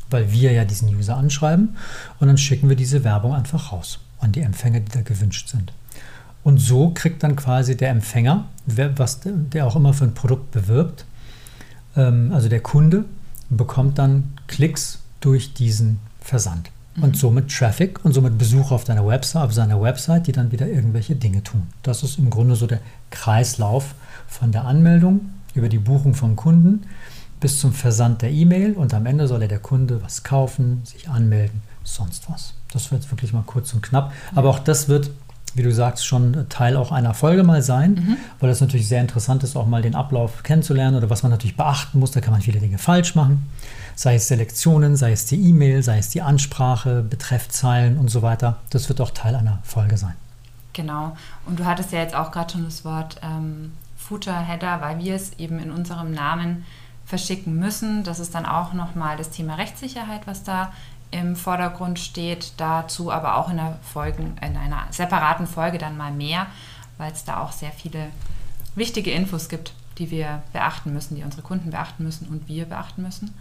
weil 0.09 0.31
wir 0.31 0.51
ja 0.51 0.65
diesen 0.65 0.93
User 0.93 1.15
anschreiben. 1.15 1.77
Und 2.19 2.27
dann 2.27 2.37
schicken 2.37 2.67
wir 2.67 2.75
diese 2.75 3.05
Werbung 3.05 3.33
einfach 3.33 3.71
raus 3.71 3.99
an 4.19 4.33
die 4.33 4.41
Empfänger, 4.41 4.81
die 4.81 4.91
da 4.91 5.01
gewünscht 5.01 5.47
sind. 5.47 5.71
Und 6.43 6.57
so 6.59 6.91
kriegt 6.93 7.23
dann 7.23 7.37
quasi 7.37 7.77
der 7.77 7.89
Empfänger, 7.89 8.45
was 8.65 9.21
der 9.23 9.65
auch 9.65 9.75
immer 9.77 9.93
für 9.93 10.03
ein 10.03 10.13
Produkt 10.13 10.51
bewirbt, 10.51 11.05
ähm, 11.95 12.31
also 12.33 12.49
der 12.49 12.59
Kunde, 12.59 13.05
bekommt 13.49 13.99
dann 13.99 14.33
Klicks 14.47 14.99
durch 15.21 15.53
diesen 15.53 15.99
Versand 16.19 16.71
und 16.97 17.09
mhm. 17.09 17.15
somit 17.15 17.51
Traffic 17.51 18.03
und 18.03 18.13
somit 18.13 18.37
Besucher 18.37 18.75
auf 18.75 18.83
deiner 18.83 19.05
Website, 19.05 19.43
auf 19.43 19.53
seiner 19.53 19.81
Website, 19.81 20.27
die 20.27 20.31
dann 20.31 20.51
wieder 20.51 20.67
irgendwelche 20.67 21.15
Dinge 21.15 21.43
tun. 21.43 21.67
Das 21.83 22.03
ist 22.03 22.17
im 22.17 22.29
Grunde 22.29 22.55
so 22.55 22.67
der 22.67 22.79
Kreislauf 23.11 23.95
von 24.27 24.51
der 24.51 24.65
Anmeldung 24.65 25.29
über 25.53 25.69
die 25.69 25.79
Buchung 25.79 26.13
vom 26.13 26.35
Kunden 26.35 26.85
bis 27.39 27.59
zum 27.59 27.73
Versand 27.73 28.21
der 28.21 28.31
E-Mail 28.31 28.73
und 28.73 28.93
am 28.93 29.05
Ende 29.05 29.27
soll 29.27 29.41
ja 29.41 29.47
der 29.47 29.59
Kunde 29.59 30.01
was 30.01 30.23
kaufen, 30.23 30.81
sich 30.85 31.09
anmelden, 31.09 31.61
sonst 31.83 32.29
was. 32.29 32.53
Das 32.71 32.91
wird 32.91 33.09
wirklich 33.11 33.33
mal 33.33 33.43
kurz 33.45 33.73
und 33.73 33.83
knapp. 33.83 34.13
Aber 34.33 34.49
auch 34.49 34.59
das 34.59 34.87
wird, 34.87 35.11
wie 35.55 35.63
du 35.63 35.73
sagst, 35.73 36.05
schon 36.05 36.45
Teil 36.49 36.77
auch 36.77 36.91
einer 36.91 37.13
Folge 37.13 37.43
mal 37.43 37.61
sein, 37.61 37.93
mhm. 37.93 38.17
weil 38.39 38.49
das 38.49 38.61
natürlich 38.61 38.87
sehr 38.87 39.01
interessant 39.01 39.43
ist, 39.43 39.55
auch 39.55 39.65
mal 39.65 39.81
den 39.81 39.95
Ablauf 39.95 40.43
kennenzulernen 40.43 40.97
oder 40.97 41.09
was 41.09 41.23
man 41.23 41.31
natürlich 41.31 41.57
beachten 41.57 41.99
muss. 41.99 42.11
Da 42.11 42.21
kann 42.21 42.33
man 42.33 42.41
viele 42.41 42.59
Dinge 42.59 42.77
falsch 42.77 43.15
machen 43.15 43.49
sei 43.95 44.15
es 44.15 44.27
Selektionen, 44.27 44.95
sei 44.95 45.13
es 45.13 45.25
die 45.25 45.41
E-Mail, 45.49 45.81
sei 45.81 45.97
es 45.97 46.09
die 46.09 46.21
Ansprache, 46.21 47.01
Betreffzeilen 47.01 47.97
und 47.97 48.09
so 48.09 48.21
weiter. 48.21 48.57
Das 48.69 48.89
wird 48.89 49.01
auch 49.01 49.11
Teil 49.11 49.35
einer 49.35 49.59
Folge 49.63 49.97
sein. 49.97 50.13
Genau. 50.73 51.15
Und 51.45 51.59
du 51.59 51.65
hattest 51.65 51.93
ja 51.93 51.99
jetzt 51.99 52.15
auch 52.15 52.31
gerade 52.31 52.51
schon 52.51 52.65
das 52.65 52.83
Wort 52.83 53.19
ähm, 53.23 53.71
Footer, 53.95 54.37
Header, 54.37 54.81
weil 54.81 54.99
wir 54.99 55.15
es 55.15 55.33
eben 55.39 55.59
in 55.59 55.71
unserem 55.71 56.11
Namen 56.11 56.65
verschicken 57.05 57.57
müssen. 57.57 58.03
Das 58.03 58.19
ist 58.19 58.35
dann 58.35 58.45
auch 58.45 58.73
nochmal 58.73 59.15
das 59.15 59.29
Thema 59.29 59.55
Rechtssicherheit, 59.55 60.27
was 60.27 60.43
da 60.43 60.73
im 61.11 61.35
Vordergrund 61.35 61.99
steht. 61.99 62.53
Dazu 62.57 63.11
aber 63.11 63.37
auch 63.37 63.49
in, 63.49 63.57
der 63.57 63.79
Folgen, 63.81 64.35
in 64.41 64.57
einer 64.57 64.87
separaten 64.91 65.47
Folge 65.47 65.77
dann 65.77 65.97
mal 65.97 66.11
mehr, 66.11 66.47
weil 66.97 67.11
es 67.11 67.23
da 67.23 67.41
auch 67.41 67.51
sehr 67.51 67.71
viele 67.71 68.07
wichtige 68.75 69.11
Infos 69.11 69.49
gibt, 69.49 69.73
die 69.97 70.11
wir 70.11 70.43
beachten 70.53 70.93
müssen, 70.93 71.15
die 71.15 71.23
unsere 71.23 71.41
Kunden 71.41 71.71
beachten 71.71 72.03
müssen 72.03 72.27
und 72.27 72.47
wir 72.47 72.65
beachten 72.65 73.01
müssen. 73.01 73.33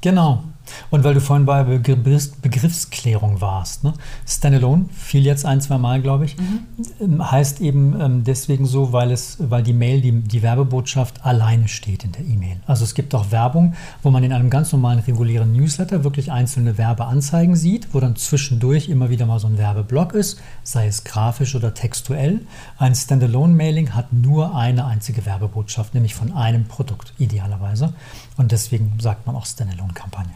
Genau. 0.00 0.44
Und 0.90 1.04
weil 1.04 1.14
du 1.14 1.20
vorhin 1.20 1.46
bei 1.46 1.62
Begriffs 1.62 2.28
Begriffsklärung 2.28 3.40
warst, 3.40 3.84
ne? 3.84 3.94
Standalone 4.26 4.86
fiel 4.92 5.24
jetzt 5.24 5.44
ein, 5.44 5.60
zwei 5.60 5.78
Mal, 5.78 6.00
glaube 6.02 6.24
ich, 6.24 6.36
mhm. 6.36 7.30
heißt 7.30 7.60
eben 7.60 7.98
ähm, 8.00 8.24
deswegen 8.24 8.66
so, 8.66 8.92
weil 8.92 9.10
es, 9.10 9.36
weil 9.38 9.62
die 9.62 9.72
Mail, 9.72 10.00
die, 10.00 10.12
die 10.12 10.42
Werbebotschaft 10.42 11.24
alleine 11.24 11.68
steht 11.68 12.04
in 12.04 12.12
der 12.12 12.24
E-Mail. 12.24 12.60
Also 12.66 12.84
es 12.84 12.94
gibt 12.94 13.14
auch 13.14 13.30
Werbung, 13.30 13.74
wo 14.02 14.10
man 14.10 14.24
in 14.24 14.32
einem 14.32 14.50
ganz 14.50 14.72
normalen 14.72 15.00
regulären 15.00 15.52
Newsletter 15.52 16.04
wirklich 16.04 16.32
einzelne 16.32 16.78
Werbeanzeigen 16.78 17.56
sieht, 17.56 17.88
wo 17.92 18.00
dann 18.00 18.16
zwischendurch 18.16 18.88
immer 18.88 19.10
wieder 19.10 19.26
mal 19.26 19.38
so 19.38 19.46
ein 19.46 19.58
Werbeblock 19.58 20.14
ist, 20.14 20.40
sei 20.62 20.86
es 20.86 21.04
grafisch 21.04 21.54
oder 21.54 21.74
textuell. 21.74 22.40
Ein 22.78 22.94
Standalone-Mailing 22.94 23.94
hat 23.94 24.12
nur 24.12 24.54
eine 24.54 24.86
einzige 24.86 25.26
Werbebotschaft, 25.26 25.94
nämlich 25.94 26.14
von 26.14 26.32
einem 26.32 26.64
Produkt 26.64 27.12
idealerweise. 27.18 27.92
Und 28.36 28.52
deswegen 28.52 28.92
sagt 29.00 29.26
man 29.26 29.34
auch 29.34 29.46
Standalone-Kampagne. 29.90 30.34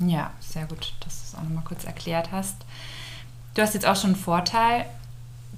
Ja, 0.00 0.30
sehr 0.40 0.66
gut, 0.66 0.94
dass 1.00 1.20
du 1.20 1.26
es 1.28 1.34
auch 1.34 1.42
nochmal 1.42 1.64
kurz 1.64 1.84
erklärt 1.84 2.30
hast. 2.32 2.56
Du 3.54 3.62
hast 3.62 3.74
jetzt 3.74 3.86
auch 3.86 3.96
schon 3.96 4.10
einen 4.10 4.22
Vorteil 4.22 4.86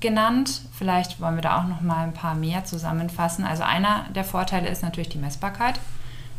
genannt. 0.01 0.63
Vielleicht 0.73 1.21
wollen 1.21 1.37
wir 1.37 1.43
da 1.43 1.61
auch 1.61 1.67
noch 1.67 1.81
mal 1.81 2.05
ein 2.05 2.13
paar 2.13 2.35
mehr 2.35 2.65
zusammenfassen. 2.65 3.45
Also 3.45 3.63
einer 3.63 4.07
der 4.15 4.25
Vorteile 4.25 4.69
ist 4.69 4.83
natürlich 4.83 5.09
die 5.09 5.19
Messbarkeit. 5.19 5.79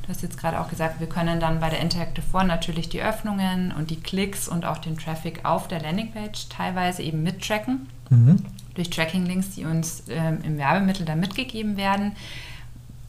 Du 0.04 0.10
hast 0.10 0.22
jetzt 0.22 0.38
gerade 0.38 0.60
auch 0.60 0.70
gesagt, 0.70 1.00
wir 1.00 1.10
können 1.10 1.40
dann 1.40 1.60
bei 1.60 1.70
der 1.70 1.80
Interactive 1.80 2.26
One 2.34 2.46
natürlich 2.46 2.90
die 2.90 3.02
Öffnungen 3.02 3.72
und 3.72 3.90
die 3.90 4.00
Klicks 4.00 4.48
und 4.48 4.64
auch 4.64 4.78
den 4.78 4.98
Traffic 4.98 5.46
auf 5.46 5.68
der 5.68 5.82
Landingpage 5.82 6.50
teilweise 6.50 7.02
eben 7.02 7.24
mittracken. 7.24 7.90
Mhm. 8.12 8.46
Durch 8.76 8.92
Tracking-Links, 8.92 9.52
die 9.56 9.66
uns 9.66 10.04
ähm, 10.10 10.42
im 10.44 10.58
Werbemittel 10.58 11.06
dann 11.06 11.20
mitgegeben 11.20 11.76
werden. 11.76 12.12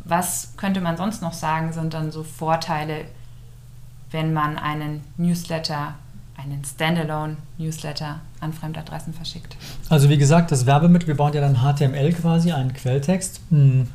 Was 0.04 0.54
könnte 0.56 0.80
man 0.80 0.96
sonst 0.96 1.20
noch 1.20 1.32
sagen, 1.32 1.72
sind 1.72 1.92
dann 1.92 2.12
so 2.12 2.22
Vorteile, 2.22 3.06
wenn 4.10 4.32
man 4.32 4.58
einen 4.58 5.02
Newsletter, 5.16 5.94
einen 6.36 6.64
Standalone-Newsletter 6.64 8.20
an 8.40 8.52
Fremdadressen 8.52 9.14
verschickt? 9.14 9.56
Also 9.88 10.08
wie 10.08 10.18
gesagt, 10.18 10.52
das 10.52 10.66
Werbemittel, 10.66 11.08
wir 11.08 11.16
bauen 11.16 11.32
ja 11.32 11.40
dann 11.40 11.56
HTML 11.56 12.12
quasi, 12.12 12.52
einen 12.52 12.72
Quelltext. 12.72 13.40
Hm 13.50 13.88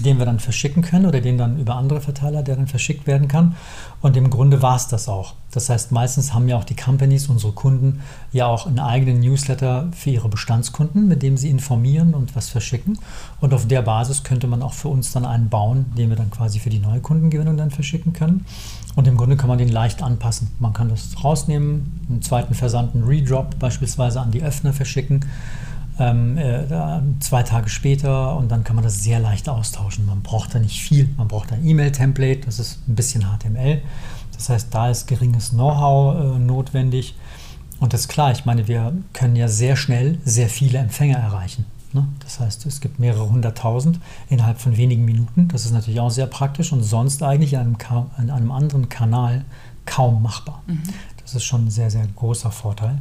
den 0.00 0.18
wir 0.18 0.26
dann 0.26 0.40
verschicken 0.40 0.82
können 0.82 1.06
oder 1.06 1.20
den 1.20 1.38
dann 1.38 1.58
über 1.58 1.76
andere 1.76 2.00
Verteiler, 2.00 2.42
der 2.42 2.56
dann 2.56 2.66
verschickt 2.66 3.06
werden 3.06 3.28
kann. 3.28 3.56
Und 4.00 4.16
im 4.16 4.30
Grunde 4.30 4.62
war 4.62 4.76
es 4.76 4.88
das 4.88 5.08
auch. 5.08 5.34
Das 5.50 5.68
heißt, 5.68 5.92
meistens 5.92 6.32
haben 6.32 6.48
ja 6.48 6.56
auch 6.56 6.64
die 6.64 6.76
Companies, 6.76 7.28
unsere 7.28 7.52
Kunden, 7.52 8.00
ja 8.32 8.46
auch 8.46 8.66
einen 8.66 8.78
eigenen 8.78 9.20
Newsletter 9.20 9.88
für 9.92 10.10
ihre 10.10 10.28
Bestandskunden, 10.28 11.08
mit 11.08 11.22
dem 11.22 11.36
sie 11.36 11.50
informieren 11.50 12.14
und 12.14 12.36
was 12.36 12.48
verschicken. 12.48 12.98
Und 13.40 13.52
auf 13.52 13.66
der 13.66 13.82
Basis 13.82 14.22
könnte 14.22 14.46
man 14.46 14.62
auch 14.62 14.74
für 14.74 14.88
uns 14.88 15.12
dann 15.12 15.24
einen 15.24 15.48
bauen, 15.48 15.86
den 15.96 16.08
wir 16.08 16.16
dann 16.16 16.30
quasi 16.30 16.60
für 16.60 16.70
die 16.70 16.78
neue 16.78 17.00
Kundengewinnung 17.00 17.56
dann 17.56 17.70
verschicken 17.70 18.12
können. 18.12 18.46
Und 18.96 19.06
im 19.06 19.16
Grunde 19.16 19.36
kann 19.36 19.48
man 19.48 19.58
den 19.58 19.68
leicht 19.68 20.02
anpassen. 20.02 20.50
Man 20.58 20.72
kann 20.72 20.88
das 20.88 21.22
rausnehmen, 21.22 22.06
einen 22.08 22.22
zweiten 22.22 22.54
Versand, 22.54 22.94
einen 22.94 23.04
Redrop 23.04 23.58
beispielsweise 23.58 24.20
an 24.20 24.30
die 24.30 24.42
Öffner 24.42 24.72
verschicken 24.72 25.24
ähm, 26.00 26.38
äh, 26.38 26.64
zwei 27.20 27.42
Tage 27.42 27.68
später 27.68 28.36
und 28.36 28.50
dann 28.50 28.64
kann 28.64 28.74
man 28.74 28.82
das 28.82 29.02
sehr 29.02 29.20
leicht 29.20 29.48
austauschen. 29.48 30.06
Man 30.06 30.22
braucht 30.22 30.54
da 30.54 30.58
nicht 30.58 30.80
viel. 30.82 31.10
Man 31.16 31.28
braucht 31.28 31.52
ein 31.52 31.64
E-Mail-Template, 31.64 32.40
das 32.46 32.58
ist 32.58 32.88
ein 32.88 32.94
bisschen 32.94 33.22
HTML. 33.22 33.82
Das 34.32 34.48
heißt, 34.48 34.68
da 34.74 34.90
ist 34.90 35.06
geringes 35.06 35.50
Know-how 35.50 36.36
äh, 36.36 36.38
notwendig. 36.38 37.14
Und 37.78 37.92
das 37.92 38.02
ist 38.02 38.08
klar, 38.08 38.32
ich 38.32 38.46
meine, 38.46 38.66
wir 38.66 38.94
können 39.12 39.36
ja 39.36 39.48
sehr 39.48 39.76
schnell 39.76 40.18
sehr 40.24 40.48
viele 40.48 40.78
Empfänger 40.78 41.18
erreichen. 41.18 41.66
Ne? 41.92 42.06
Das 42.20 42.40
heißt, 42.40 42.64
es 42.66 42.80
gibt 42.80 42.98
mehrere 42.98 43.28
hunderttausend 43.28 44.00
innerhalb 44.28 44.60
von 44.60 44.76
wenigen 44.76 45.04
Minuten. 45.04 45.48
Das 45.48 45.64
ist 45.64 45.72
natürlich 45.72 46.00
auch 46.00 46.10
sehr 46.10 46.26
praktisch 46.26 46.72
und 46.72 46.82
sonst 46.82 47.22
eigentlich 47.22 47.54
in 47.54 47.60
einem, 47.60 47.76
in 48.18 48.30
einem 48.30 48.50
anderen 48.50 48.88
Kanal 48.88 49.44
kaum 49.86 50.22
machbar. 50.22 50.62
Mhm. 50.66 50.82
Das 51.22 51.34
ist 51.34 51.44
schon 51.44 51.66
ein 51.66 51.70
sehr, 51.70 51.90
sehr 51.90 52.06
großer 52.16 52.50
Vorteil. 52.50 52.98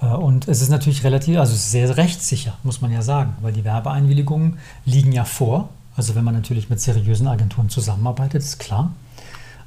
Äh, 0.00 0.06
und 0.06 0.48
es 0.48 0.62
ist 0.62 0.68
natürlich 0.68 1.04
relativ, 1.04 1.38
also 1.38 1.54
sehr 1.54 1.96
rechtssicher, 1.96 2.56
muss 2.62 2.80
man 2.80 2.92
ja 2.92 3.02
sagen, 3.02 3.34
weil 3.40 3.52
die 3.52 3.64
Werbeeinwilligungen 3.64 4.58
liegen 4.84 5.12
ja 5.12 5.24
vor. 5.24 5.68
Also 5.96 6.14
wenn 6.14 6.24
man 6.24 6.34
natürlich 6.34 6.70
mit 6.70 6.80
seriösen 6.80 7.28
Agenturen 7.28 7.68
zusammenarbeitet, 7.68 8.42
ist 8.42 8.58
klar. 8.58 8.92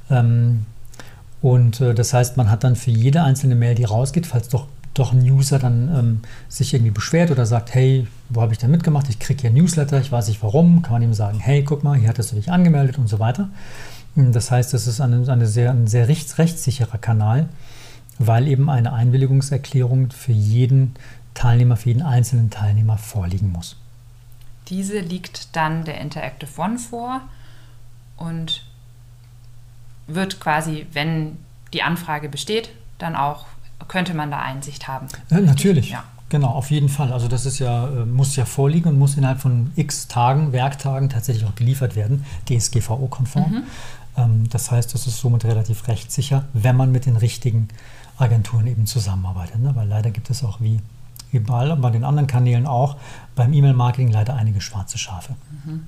Ähm, 0.10 0.66
und 1.42 1.82
äh, 1.82 1.94
das 1.94 2.14
heißt, 2.14 2.38
man 2.38 2.50
hat 2.50 2.64
dann 2.64 2.76
für 2.76 2.92
jede 2.92 3.24
einzelne 3.24 3.56
Mail, 3.56 3.76
die 3.76 3.84
rausgeht, 3.84 4.26
falls 4.26 4.48
doch, 4.48 4.68
doch 4.94 5.12
ein 5.12 5.22
User 5.22 5.60
dann 5.60 5.90
ähm, 5.94 6.20
sich 6.48 6.74
irgendwie 6.74 6.92
beschwert 6.92 7.32
oder 7.32 7.46
sagt, 7.46 7.74
hey, 7.74 8.08
wo 8.30 8.42
habe 8.42 8.54
ich 8.54 8.60
denn 8.60 8.72
mitgemacht? 8.72 9.10
Ich 9.10 9.20
kriege 9.20 9.42
hier 9.42 9.52
Newsletter, 9.52 10.00
ich 10.00 10.12
weiß 10.12 10.28
nicht 10.28 10.42
warum, 10.42 10.82
kann 10.82 10.94
man 10.94 11.02
ihm 11.02 11.14
sagen, 11.14 11.40
hey, 11.40 11.64
guck 11.64 11.84
mal, 11.84 11.98
hier 11.98 12.10
hattest 12.10 12.32
du 12.32 12.36
dich 12.36 12.52
angemeldet 12.52 12.98
und 12.98 13.08
so 13.08 13.20
weiter. 13.20 13.50
Das 14.16 14.52
heißt, 14.52 14.74
es 14.76 14.86
ist 14.86 15.02
eine, 15.02 15.30
eine 15.32 15.48
sehr, 15.48 15.72
ein 15.72 15.88
sehr 15.88 16.08
rechtssicherer 16.08 17.00
Kanal 17.00 17.48
weil 18.20 18.48
eben 18.48 18.70
eine 18.70 18.94
Einwilligungserklärung 18.94 20.12
für 20.12 20.32
jeden 20.32 20.96
Teilnehmer, 21.34 21.78
für 21.78 21.90
jeden 21.90 22.02
einzelnen 22.02 22.50
Teilnehmer 22.50 22.98
vorliegen 22.98 23.52
muss. 23.52 23.76
Diese 24.70 25.00
liegt 25.00 25.56
dann 25.56 25.84
der 25.84 26.00
Interactive 26.00 26.50
One 26.58 26.80
vor 26.80 27.22
und 28.18 28.64
wird 30.08 30.40
quasi, 30.40 30.86
wenn 30.94 31.38
die 31.74 31.84
Anfrage 31.84 32.30
besteht, 32.30 32.70
dann 32.98 33.16
auch, 33.16 33.46
könnte 33.88 34.14
man 34.14 34.32
da 34.32 34.40
Einsicht 34.40 34.88
haben. 34.88 35.08
Ja, 35.30 35.40
natürlich. 35.40 35.90
Ja. 35.90 36.04
Genau, 36.30 36.48
auf 36.48 36.72
jeden 36.72 36.90
Fall. 36.90 37.14
Also 37.14 37.28
das 37.28 37.46
ist 37.46 37.60
ja, 37.60 37.88
äh, 37.88 38.06
muss 38.06 38.36
ja 38.36 38.46
vorliegen 38.46 38.90
und 38.90 38.98
muss 38.98 39.18
innerhalb 39.18 39.40
von 39.40 39.72
x 39.76 40.08
Tagen, 40.08 40.52
Werktagen 40.52 41.10
tatsächlich 41.10 41.46
auch 41.46 41.54
geliefert 41.54 41.96
werden, 41.96 42.26
DSGVO-konform. 42.50 43.52
Mhm. 43.52 43.64
Ähm, 44.18 44.50
das 44.50 44.72
heißt, 44.72 44.94
das 44.96 45.06
ist 45.06 45.20
somit 45.20 45.46
relativ 45.46 45.88
rechtssicher, 45.88 46.46
wenn 46.54 46.76
man 46.76 46.92
mit 46.92 47.06
den 47.06 47.18
richtigen 47.18 47.68
Agenturen 48.18 48.68
eben 48.68 48.86
zusammenarbeitet. 48.86 49.60
Ne? 49.60 49.76
Weil 49.76 49.88
leider 49.88 50.12
gibt 50.12 50.30
es 50.30 50.44
auch 50.44 50.62
wie 50.62 50.80
überall, 51.32 51.76
bei 51.76 51.90
den 51.90 52.04
anderen 52.04 52.28
Kanälen 52.28 52.68
auch, 52.68 52.98
beim 53.36 53.54
E-Mail-Marketing 53.54 54.12
leider 54.12 54.36
einige 54.36 54.62
schwarze 54.62 54.98
Schafe. 54.98 55.36
Mhm. 55.66 55.88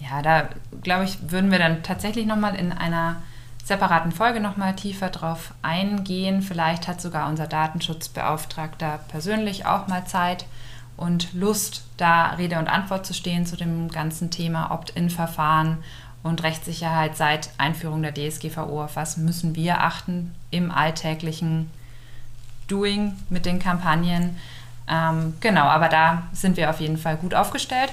Ja, 0.00 0.20
da 0.20 0.48
glaube 0.82 1.04
ich, 1.04 1.30
würden 1.30 1.50
wir 1.50 1.58
dann 1.58 1.82
tatsächlich 1.82 2.26
nochmal 2.26 2.56
in 2.56 2.72
einer 2.72 3.16
separaten 3.64 4.12
Folge 4.12 4.40
nochmal 4.40 4.76
tiefer 4.76 5.08
drauf 5.08 5.54
eingehen. 5.62 6.42
Vielleicht 6.42 6.86
hat 6.86 7.00
sogar 7.00 7.28
unser 7.28 7.46
Datenschutzbeauftragter 7.46 9.00
persönlich 9.08 9.64
auch 9.64 9.88
mal 9.88 10.04
Zeit 10.04 10.44
und 10.96 11.32
Lust, 11.32 11.84
da 11.96 12.30
Rede 12.32 12.58
und 12.58 12.68
Antwort 12.68 13.06
zu 13.06 13.14
stehen 13.14 13.46
zu 13.46 13.56
dem 13.56 13.88
ganzen 13.88 14.30
Thema 14.30 14.70
Opt-in-Verfahren 14.70 15.78
und 16.24 16.42
Rechtssicherheit 16.42 17.16
seit 17.16 17.50
Einführung 17.58 18.02
der 18.02 18.14
DSGVO. 18.14 18.82
Auf 18.82 18.96
was 18.96 19.16
müssen 19.18 19.54
wir 19.54 19.82
achten 19.82 20.34
im 20.50 20.72
alltäglichen 20.72 21.70
Doing 22.66 23.12
mit 23.28 23.46
den 23.46 23.60
Kampagnen? 23.60 24.36
Ähm, 24.88 25.34
genau, 25.40 25.64
aber 25.64 25.88
da 25.88 26.24
sind 26.32 26.56
wir 26.56 26.70
auf 26.70 26.80
jeden 26.80 26.96
Fall 26.96 27.16
gut 27.16 27.34
aufgestellt 27.34 27.92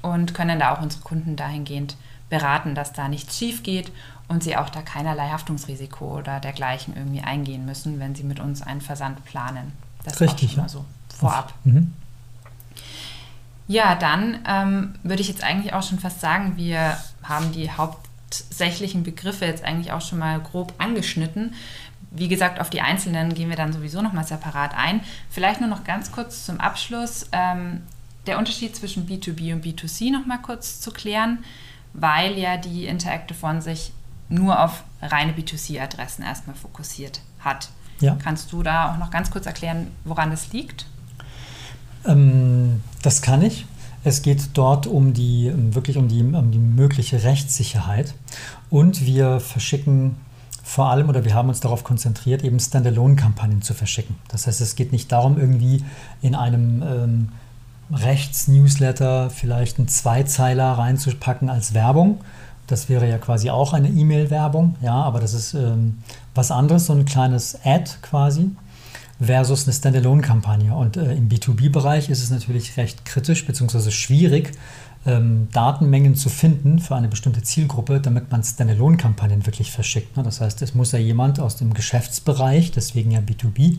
und 0.00 0.34
können 0.34 0.60
da 0.60 0.72
auch 0.72 0.80
unsere 0.80 1.02
Kunden 1.02 1.36
dahingehend 1.36 1.96
beraten, 2.30 2.74
dass 2.74 2.92
da 2.92 3.08
nichts 3.08 3.36
schief 3.36 3.62
geht 3.62 3.92
und 4.28 4.42
sie 4.42 4.56
auch 4.56 4.70
da 4.70 4.80
keinerlei 4.80 5.28
Haftungsrisiko 5.28 6.18
oder 6.18 6.40
dergleichen 6.40 6.96
irgendwie 6.96 7.20
eingehen 7.20 7.66
müssen, 7.66 7.98
wenn 7.98 8.14
sie 8.14 8.22
mit 8.22 8.40
uns 8.40 8.62
einen 8.62 8.80
Versand 8.80 9.24
planen. 9.24 9.72
Das 10.04 10.20
Richtig, 10.20 10.44
ist 10.44 10.50
auch 10.50 10.54
schon 10.54 10.62
mal 10.62 10.68
so 10.68 10.84
vorab. 11.18 11.54
Mhm. 11.64 11.92
Ja, 13.66 13.94
dann 13.94 14.40
ähm, 14.46 14.94
würde 15.02 15.22
ich 15.22 15.28
jetzt 15.28 15.42
eigentlich 15.42 15.72
auch 15.72 15.82
schon 15.82 15.98
fast 15.98 16.20
sagen, 16.20 16.56
wir 16.56 16.98
haben 17.22 17.52
die 17.52 17.70
hauptsächlichen 17.70 19.02
Begriffe 19.02 19.46
jetzt 19.46 19.64
eigentlich 19.64 19.92
auch 19.92 20.02
schon 20.02 20.18
mal 20.18 20.38
grob 20.40 20.74
angeschnitten. 20.78 21.54
Wie 22.10 22.28
gesagt, 22.28 22.60
auf 22.60 22.70
die 22.70 22.82
einzelnen 22.82 23.34
gehen 23.34 23.48
wir 23.48 23.56
dann 23.56 23.72
sowieso 23.72 24.02
nochmal 24.02 24.24
separat 24.24 24.74
ein. 24.76 25.00
Vielleicht 25.30 25.60
nur 25.60 25.70
noch 25.70 25.84
ganz 25.84 26.12
kurz 26.12 26.44
zum 26.44 26.60
Abschluss 26.60 27.26
ähm, 27.32 27.82
der 28.26 28.38
Unterschied 28.38 28.76
zwischen 28.76 29.08
B2B 29.08 29.52
und 29.52 29.64
B2C 29.64 30.12
nochmal 30.12 30.38
kurz 30.40 30.80
zu 30.80 30.92
klären, 30.92 31.44
weil 31.92 32.38
ja 32.38 32.56
die 32.56 32.86
Interactive 32.86 33.44
One 33.44 33.62
sich 33.62 33.92
nur 34.28 34.62
auf 34.62 34.84
reine 35.02 35.32
B2C-Adressen 35.32 36.22
erstmal 36.22 36.56
fokussiert 36.56 37.20
hat. 37.40 37.70
Ja. 38.00 38.16
Kannst 38.22 38.52
du 38.52 38.62
da 38.62 38.92
auch 38.92 38.98
noch 38.98 39.10
ganz 39.10 39.30
kurz 39.30 39.46
erklären, 39.46 39.90
woran 40.04 40.30
das 40.30 40.52
liegt? 40.52 40.86
Ähm, 42.06 42.80
das 43.02 43.22
kann 43.22 43.42
ich. 43.42 43.66
Es 44.04 44.20
geht 44.20 44.50
dort 44.54 44.86
um 44.86 45.14
die, 45.14 45.52
wirklich 45.74 45.96
um 45.96 46.08
die, 46.08 46.22
um 46.22 46.50
die 46.50 46.58
mögliche 46.58 47.22
Rechtssicherheit. 47.22 48.14
Und 48.70 49.06
wir 49.06 49.40
verschicken 49.40 50.16
vor 50.62 50.90
allem 50.90 51.08
oder 51.08 51.24
wir 51.24 51.34
haben 51.34 51.48
uns 51.48 51.60
darauf 51.60 51.84
konzentriert, 51.84 52.42
eben 52.42 52.58
Standalone-Kampagnen 52.58 53.62
zu 53.62 53.74
verschicken. 53.74 54.16
Das 54.28 54.46
heißt, 54.46 54.60
es 54.60 54.76
geht 54.76 54.92
nicht 54.92 55.12
darum, 55.12 55.38
irgendwie 55.38 55.84
in 56.22 56.34
einem 56.34 56.82
ähm, 56.82 57.28
Rechts-Newsletter 57.92 59.30
vielleicht 59.30 59.78
einen 59.78 59.88
Zweizeiler 59.88 60.72
reinzupacken 60.72 61.50
als 61.50 61.74
Werbung. 61.74 62.20
Das 62.66 62.88
wäre 62.88 63.08
ja 63.08 63.18
quasi 63.18 63.50
auch 63.50 63.74
eine 63.74 63.88
E-Mail-Werbung, 63.88 64.76
ja, 64.80 64.94
aber 64.94 65.20
das 65.20 65.34
ist 65.34 65.52
ähm, 65.52 65.98
was 66.34 66.50
anderes, 66.50 66.86
so 66.86 66.94
ein 66.94 67.04
kleines 67.04 67.58
Ad 67.62 67.90
quasi 68.00 68.50
versus 69.20 69.64
eine 69.64 69.74
Standalone-Kampagne. 69.74 70.74
Und 70.74 70.96
äh, 70.96 71.14
im 71.14 71.28
B2B-Bereich 71.28 72.10
ist 72.10 72.22
es 72.22 72.30
natürlich 72.30 72.76
recht 72.76 73.04
kritisch 73.04 73.46
bzw. 73.46 73.90
schwierig, 73.90 74.52
ähm, 75.06 75.48
Datenmengen 75.52 76.14
zu 76.14 76.28
finden 76.28 76.78
für 76.78 76.96
eine 76.96 77.08
bestimmte 77.08 77.42
Zielgruppe, 77.42 78.00
damit 78.00 78.30
man 78.30 78.42
Standalone-Kampagnen 78.42 79.46
wirklich 79.46 79.70
verschickt. 79.70 80.16
Ne? 80.16 80.22
Das 80.22 80.40
heißt, 80.40 80.62
es 80.62 80.74
muss 80.74 80.92
ja 80.92 80.98
jemand 80.98 81.40
aus 81.40 81.56
dem 81.56 81.74
Geschäftsbereich, 81.74 82.72
deswegen 82.72 83.10
ja 83.10 83.20
B2B, 83.20 83.78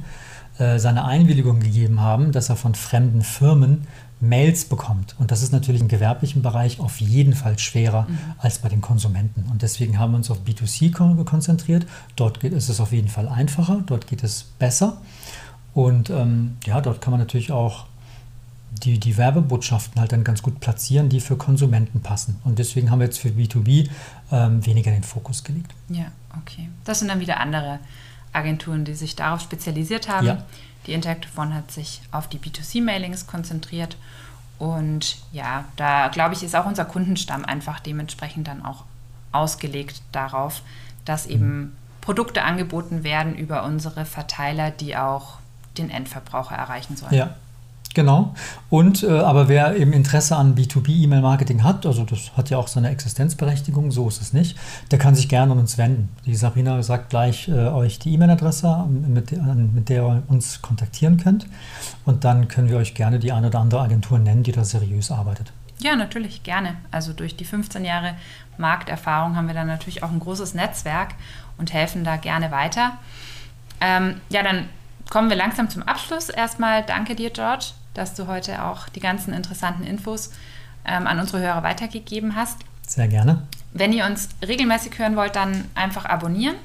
äh, 0.57 0.79
seine 0.79 1.05
Einwilligung 1.05 1.59
gegeben 1.59 1.99
haben, 1.99 2.31
dass 2.31 2.49
er 2.49 2.55
von 2.55 2.75
fremden 2.75 3.21
Firmen 3.21 3.87
Mails 4.21 4.65
bekommt. 4.65 5.15
Und 5.19 5.31
das 5.31 5.43
ist 5.43 5.51
natürlich 5.51 5.81
im 5.81 5.87
gewerblichen 5.87 6.41
Bereich 6.41 6.79
auf 6.79 7.01
jeden 7.01 7.33
Fall 7.33 7.59
schwerer 7.59 8.03
mhm. 8.07 8.17
als 8.37 8.59
bei 8.59 8.69
den 8.69 8.81
Konsumenten. 8.81 9.45
Und 9.51 9.61
deswegen 9.61 9.99
haben 9.99 10.11
wir 10.11 10.17
uns 10.17 10.31
auf 10.31 10.39
B2C 10.45 10.93
konzentriert. 11.25 11.85
Dort 12.15 12.39
geht, 12.39 12.53
ist 12.53 12.69
es 12.69 12.79
auf 12.79 12.91
jeden 12.93 13.09
Fall 13.09 13.27
einfacher, 13.27 13.83
dort 13.85 14.07
geht 14.07 14.23
es 14.23 14.43
besser. 14.57 15.01
Und 15.75 16.09
ähm, 16.09 16.57
ja, 16.65 16.81
dort 16.81 17.01
kann 17.01 17.11
man 17.11 17.19
natürlich 17.19 17.51
auch 17.51 17.85
die, 18.71 18.97
die 18.97 19.17
Werbebotschaften 19.17 19.99
halt 19.99 20.11
dann 20.13 20.23
ganz 20.23 20.41
gut 20.41 20.59
platzieren, 20.59 21.09
die 21.09 21.19
für 21.19 21.35
Konsumenten 21.35 22.01
passen. 22.01 22.39
Und 22.43 22.59
deswegen 22.59 22.89
haben 22.89 22.99
wir 22.99 23.05
jetzt 23.05 23.19
für 23.19 23.27
B2B 23.27 23.89
ähm, 24.31 24.65
weniger 24.65 24.91
den 24.91 25.03
Fokus 25.03 25.43
gelegt. 25.43 25.73
Ja, 25.89 26.05
okay. 26.41 26.69
Das 26.85 26.99
sind 26.99 27.09
dann 27.09 27.19
wieder 27.19 27.39
andere 27.41 27.79
Agenturen, 28.31 28.85
die 28.85 28.93
sich 28.93 29.15
darauf 29.15 29.41
spezialisiert 29.41 30.07
haben. 30.09 30.27
Ja. 30.27 30.45
Die 30.87 30.93
Interactive 30.93 31.39
One 31.39 31.53
hat 31.53 31.71
sich 31.71 32.01
auf 32.11 32.29
die 32.29 32.39
B2C-Mailings 32.39 33.27
konzentriert. 33.27 33.97
Und 34.57 35.17
ja, 35.33 35.65
da 35.75 36.07
glaube 36.07 36.35
ich, 36.35 36.43
ist 36.43 36.55
auch 36.55 36.65
unser 36.65 36.85
Kundenstamm 36.85 37.43
einfach 37.43 37.81
dementsprechend 37.81 38.47
dann 38.47 38.63
auch 38.63 38.85
ausgelegt 39.33 40.01
darauf, 40.13 40.61
dass 41.03 41.25
eben 41.25 41.57
mhm. 41.57 41.71
Produkte 41.99 42.43
angeboten 42.43 43.03
werden 43.03 43.35
über 43.35 43.65
unsere 43.65 44.05
Verteiler, 44.05 44.71
die 44.71 44.95
auch 44.95 45.39
den 45.77 45.89
Endverbraucher 45.89 46.55
erreichen 46.55 46.95
sollen. 46.95 47.13
Ja, 47.13 47.35
Genau. 47.95 48.35
Und 48.69 49.03
äh, 49.03 49.09
aber 49.09 49.47
wer 49.47 49.77
eben 49.77 49.93
Interesse 49.93 50.35
an 50.35 50.53
B2B-E-Mail-Marketing 50.53 51.63
hat, 51.63 51.85
also 51.85 52.03
das 52.03 52.33
hat 52.35 52.49
ja 52.49 52.57
auch 52.57 52.67
seine 52.67 52.89
Existenzberechtigung, 52.89 53.89
so 53.89 54.07
ist 54.09 54.21
es 54.21 54.33
nicht, 54.33 54.57
der 54.91 54.99
kann 54.99 55.15
sich 55.15 55.29
gerne 55.29 55.53
an 55.53 55.59
uns 55.59 55.77
wenden. 55.77 56.09
Die 56.25 56.35
Sabrina 56.35 56.83
sagt 56.83 57.09
gleich 57.09 57.47
äh, 57.47 57.53
euch 57.53 57.97
die 57.97 58.13
E-Mail-Adresse, 58.13 58.85
mit, 58.89 59.31
mit, 59.73 59.89
der 59.89 60.03
ihr 60.03 60.23
uns 60.27 60.61
kontaktieren 60.61 61.17
könnt. 61.17 61.47
Und 62.03 62.25
dann 62.25 62.49
können 62.49 62.67
wir 62.67 62.77
euch 62.77 62.95
gerne 62.95 63.17
die 63.17 63.31
eine 63.31 63.47
oder 63.47 63.59
andere 63.59 63.79
Agentur 63.79 64.19
nennen, 64.19 64.43
die 64.43 64.51
da 64.51 64.65
seriös 64.65 65.09
arbeitet. 65.09 65.53
Ja, 65.79 65.95
natürlich, 65.95 66.43
gerne. 66.43 66.75
Also 66.91 67.13
durch 67.13 67.37
die 67.37 67.45
15 67.45 67.85
Jahre 67.85 68.15
Markterfahrung 68.57 69.37
haben 69.37 69.47
wir 69.47 69.55
dann 69.55 69.67
natürlich 69.67 70.03
auch 70.03 70.11
ein 70.11 70.19
großes 70.19 70.53
Netzwerk 70.53 71.15
und 71.57 71.71
helfen 71.71 72.03
da 72.03 72.17
gerne 72.17 72.51
weiter. 72.51 72.97
Ähm, 73.79 74.19
ja, 74.29 74.43
dann 74.43 74.67
kommen 75.09 75.29
wir 75.29 75.37
langsam 75.37 75.69
zum 75.69 75.83
Abschluss. 75.83 76.29
Erstmal 76.29 76.83
danke 76.83 77.15
dir, 77.15 77.29
George, 77.29 77.67
dass 77.93 78.13
du 78.13 78.27
heute 78.27 78.63
auch 78.63 78.89
die 78.89 78.99
ganzen 78.99 79.33
interessanten 79.33 79.83
Infos 79.83 80.31
ähm, 80.85 81.07
an 81.07 81.17
unsere 81.19 81.41
Hörer 81.41 81.63
weitergegeben 81.63 82.35
hast. 82.35 82.59
Sehr 82.87 83.07
gerne. 83.07 83.41
Wenn 83.73 83.93
ihr 83.93 84.05
uns 84.05 84.29
regelmäßig 84.45 84.99
hören 84.99 85.15
wollt, 85.15 85.35
dann 85.35 85.65
einfach 85.75 86.05
abonnieren. 86.05 86.55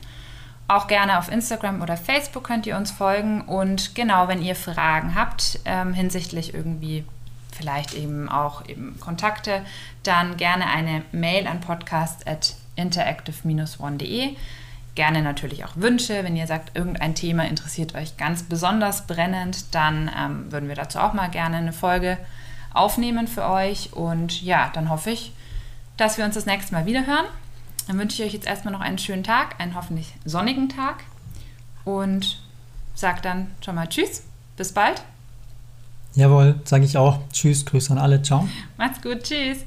Auch 0.69 0.87
gerne 0.87 1.19
auf 1.19 1.33
Instagram 1.33 1.81
oder 1.83 1.97
Facebook 1.97 2.45
könnt 2.45 2.67
ihr 2.67 2.77
uns 2.77 2.93
folgen. 2.93 3.41
Und 3.43 3.97
genau, 3.97 4.29
wenn 4.29 4.41
ihr 4.41 4.55
Fragen 4.55 5.17
habt 5.17 5.59
ähm, 5.65 5.95
hinsichtlich 5.95 6.55
irgendwie 6.55 7.05
vielleicht 7.51 7.95
eben 7.95 8.29
auch 8.29 8.69
eben 8.69 9.01
Kontakte, 9.01 9.63
dann 10.05 10.37
gerne 10.37 10.67
eine 10.67 11.03
Mail 11.13 11.49
an 11.49 11.61
podcast.interactive-one.de 11.61 14.37
gerne 14.95 15.23
natürlich 15.23 15.65
auch 15.65 15.77
Wünsche. 15.77 16.25
Wenn 16.25 16.37
ihr 16.37 16.47
sagt, 16.47 16.77
irgendein 16.77 17.15
Thema 17.15 17.47
interessiert 17.47 17.95
euch 17.95 18.17
ganz 18.17 18.43
besonders 18.43 19.07
brennend, 19.07 19.75
dann 19.75 20.11
ähm, 20.19 20.53
würden 20.53 20.69
wir 20.69 20.77
dazu 20.77 20.99
auch 20.99 21.13
mal 21.13 21.29
gerne 21.29 21.57
eine 21.57 21.73
Folge 21.73 22.19
aufnehmen 22.73 23.29
für 23.29 23.49
euch. 23.49 23.93
Und 23.93 24.43
ja, 24.43 24.71
dann 24.75 24.91
hoffe 24.91 25.11
ich, 25.11 25.33
dass 25.97 26.19
wir 26.19 26.25
uns 26.25 26.35
das 26.35 26.47
nächste 26.47 26.75
Mal 26.75 26.87
wieder 26.87 27.07
hören. 27.07 27.27
Dann 27.87 27.99
wünsche 27.99 28.23
ich 28.23 28.29
euch 28.29 28.35
jetzt 28.35 28.47
erstmal 28.47 28.73
noch 28.73 28.81
einen 28.81 28.99
schönen 28.99 29.25
Tag, 29.25 29.59
einen 29.59 29.75
hoffentlich 29.75 30.15
sonnigen 30.25 30.69
Tag 30.69 31.05
und 31.85 32.41
sage 32.95 33.21
dann 33.23 33.49
schon 33.65 33.75
mal 33.75 33.89
Tschüss, 33.89 34.23
bis 34.57 34.73
bald. 34.73 35.03
Jawohl, 36.15 36.61
sage 36.65 36.85
ich 36.85 36.97
auch. 36.97 37.21
Tschüss, 37.33 37.65
Grüße 37.65 37.93
an 37.93 37.99
alle, 37.99 38.23
ciao. 38.23 38.49
Macht's 38.77 39.01
gut, 39.01 39.23
tschüss. 39.23 39.65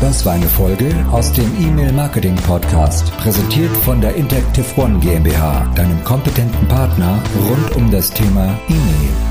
Das 0.00 0.24
war 0.24 0.34
eine 0.34 0.46
Folge 0.46 0.94
aus 1.10 1.32
dem 1.32 1.50
E-Mail 1.60 1.92
Marketing 1.92 2.36
Podcast, 2.36 3.10
präsentiert 3.16 3.76
von 3.78 4.00
der 4.00 4.14
Interactive 4.14 4.80
One 4.80 5.00
GmbH, 5.00 5.66
deinem 5.74 6.02
kompetenten 6.04 6.68
Partner 6.68 7.20
rund 7.48 7.74
um 7.74 7.90
das 7.90 8.08
Thema 8.10 8.56
E-Mail. 8.68 9.27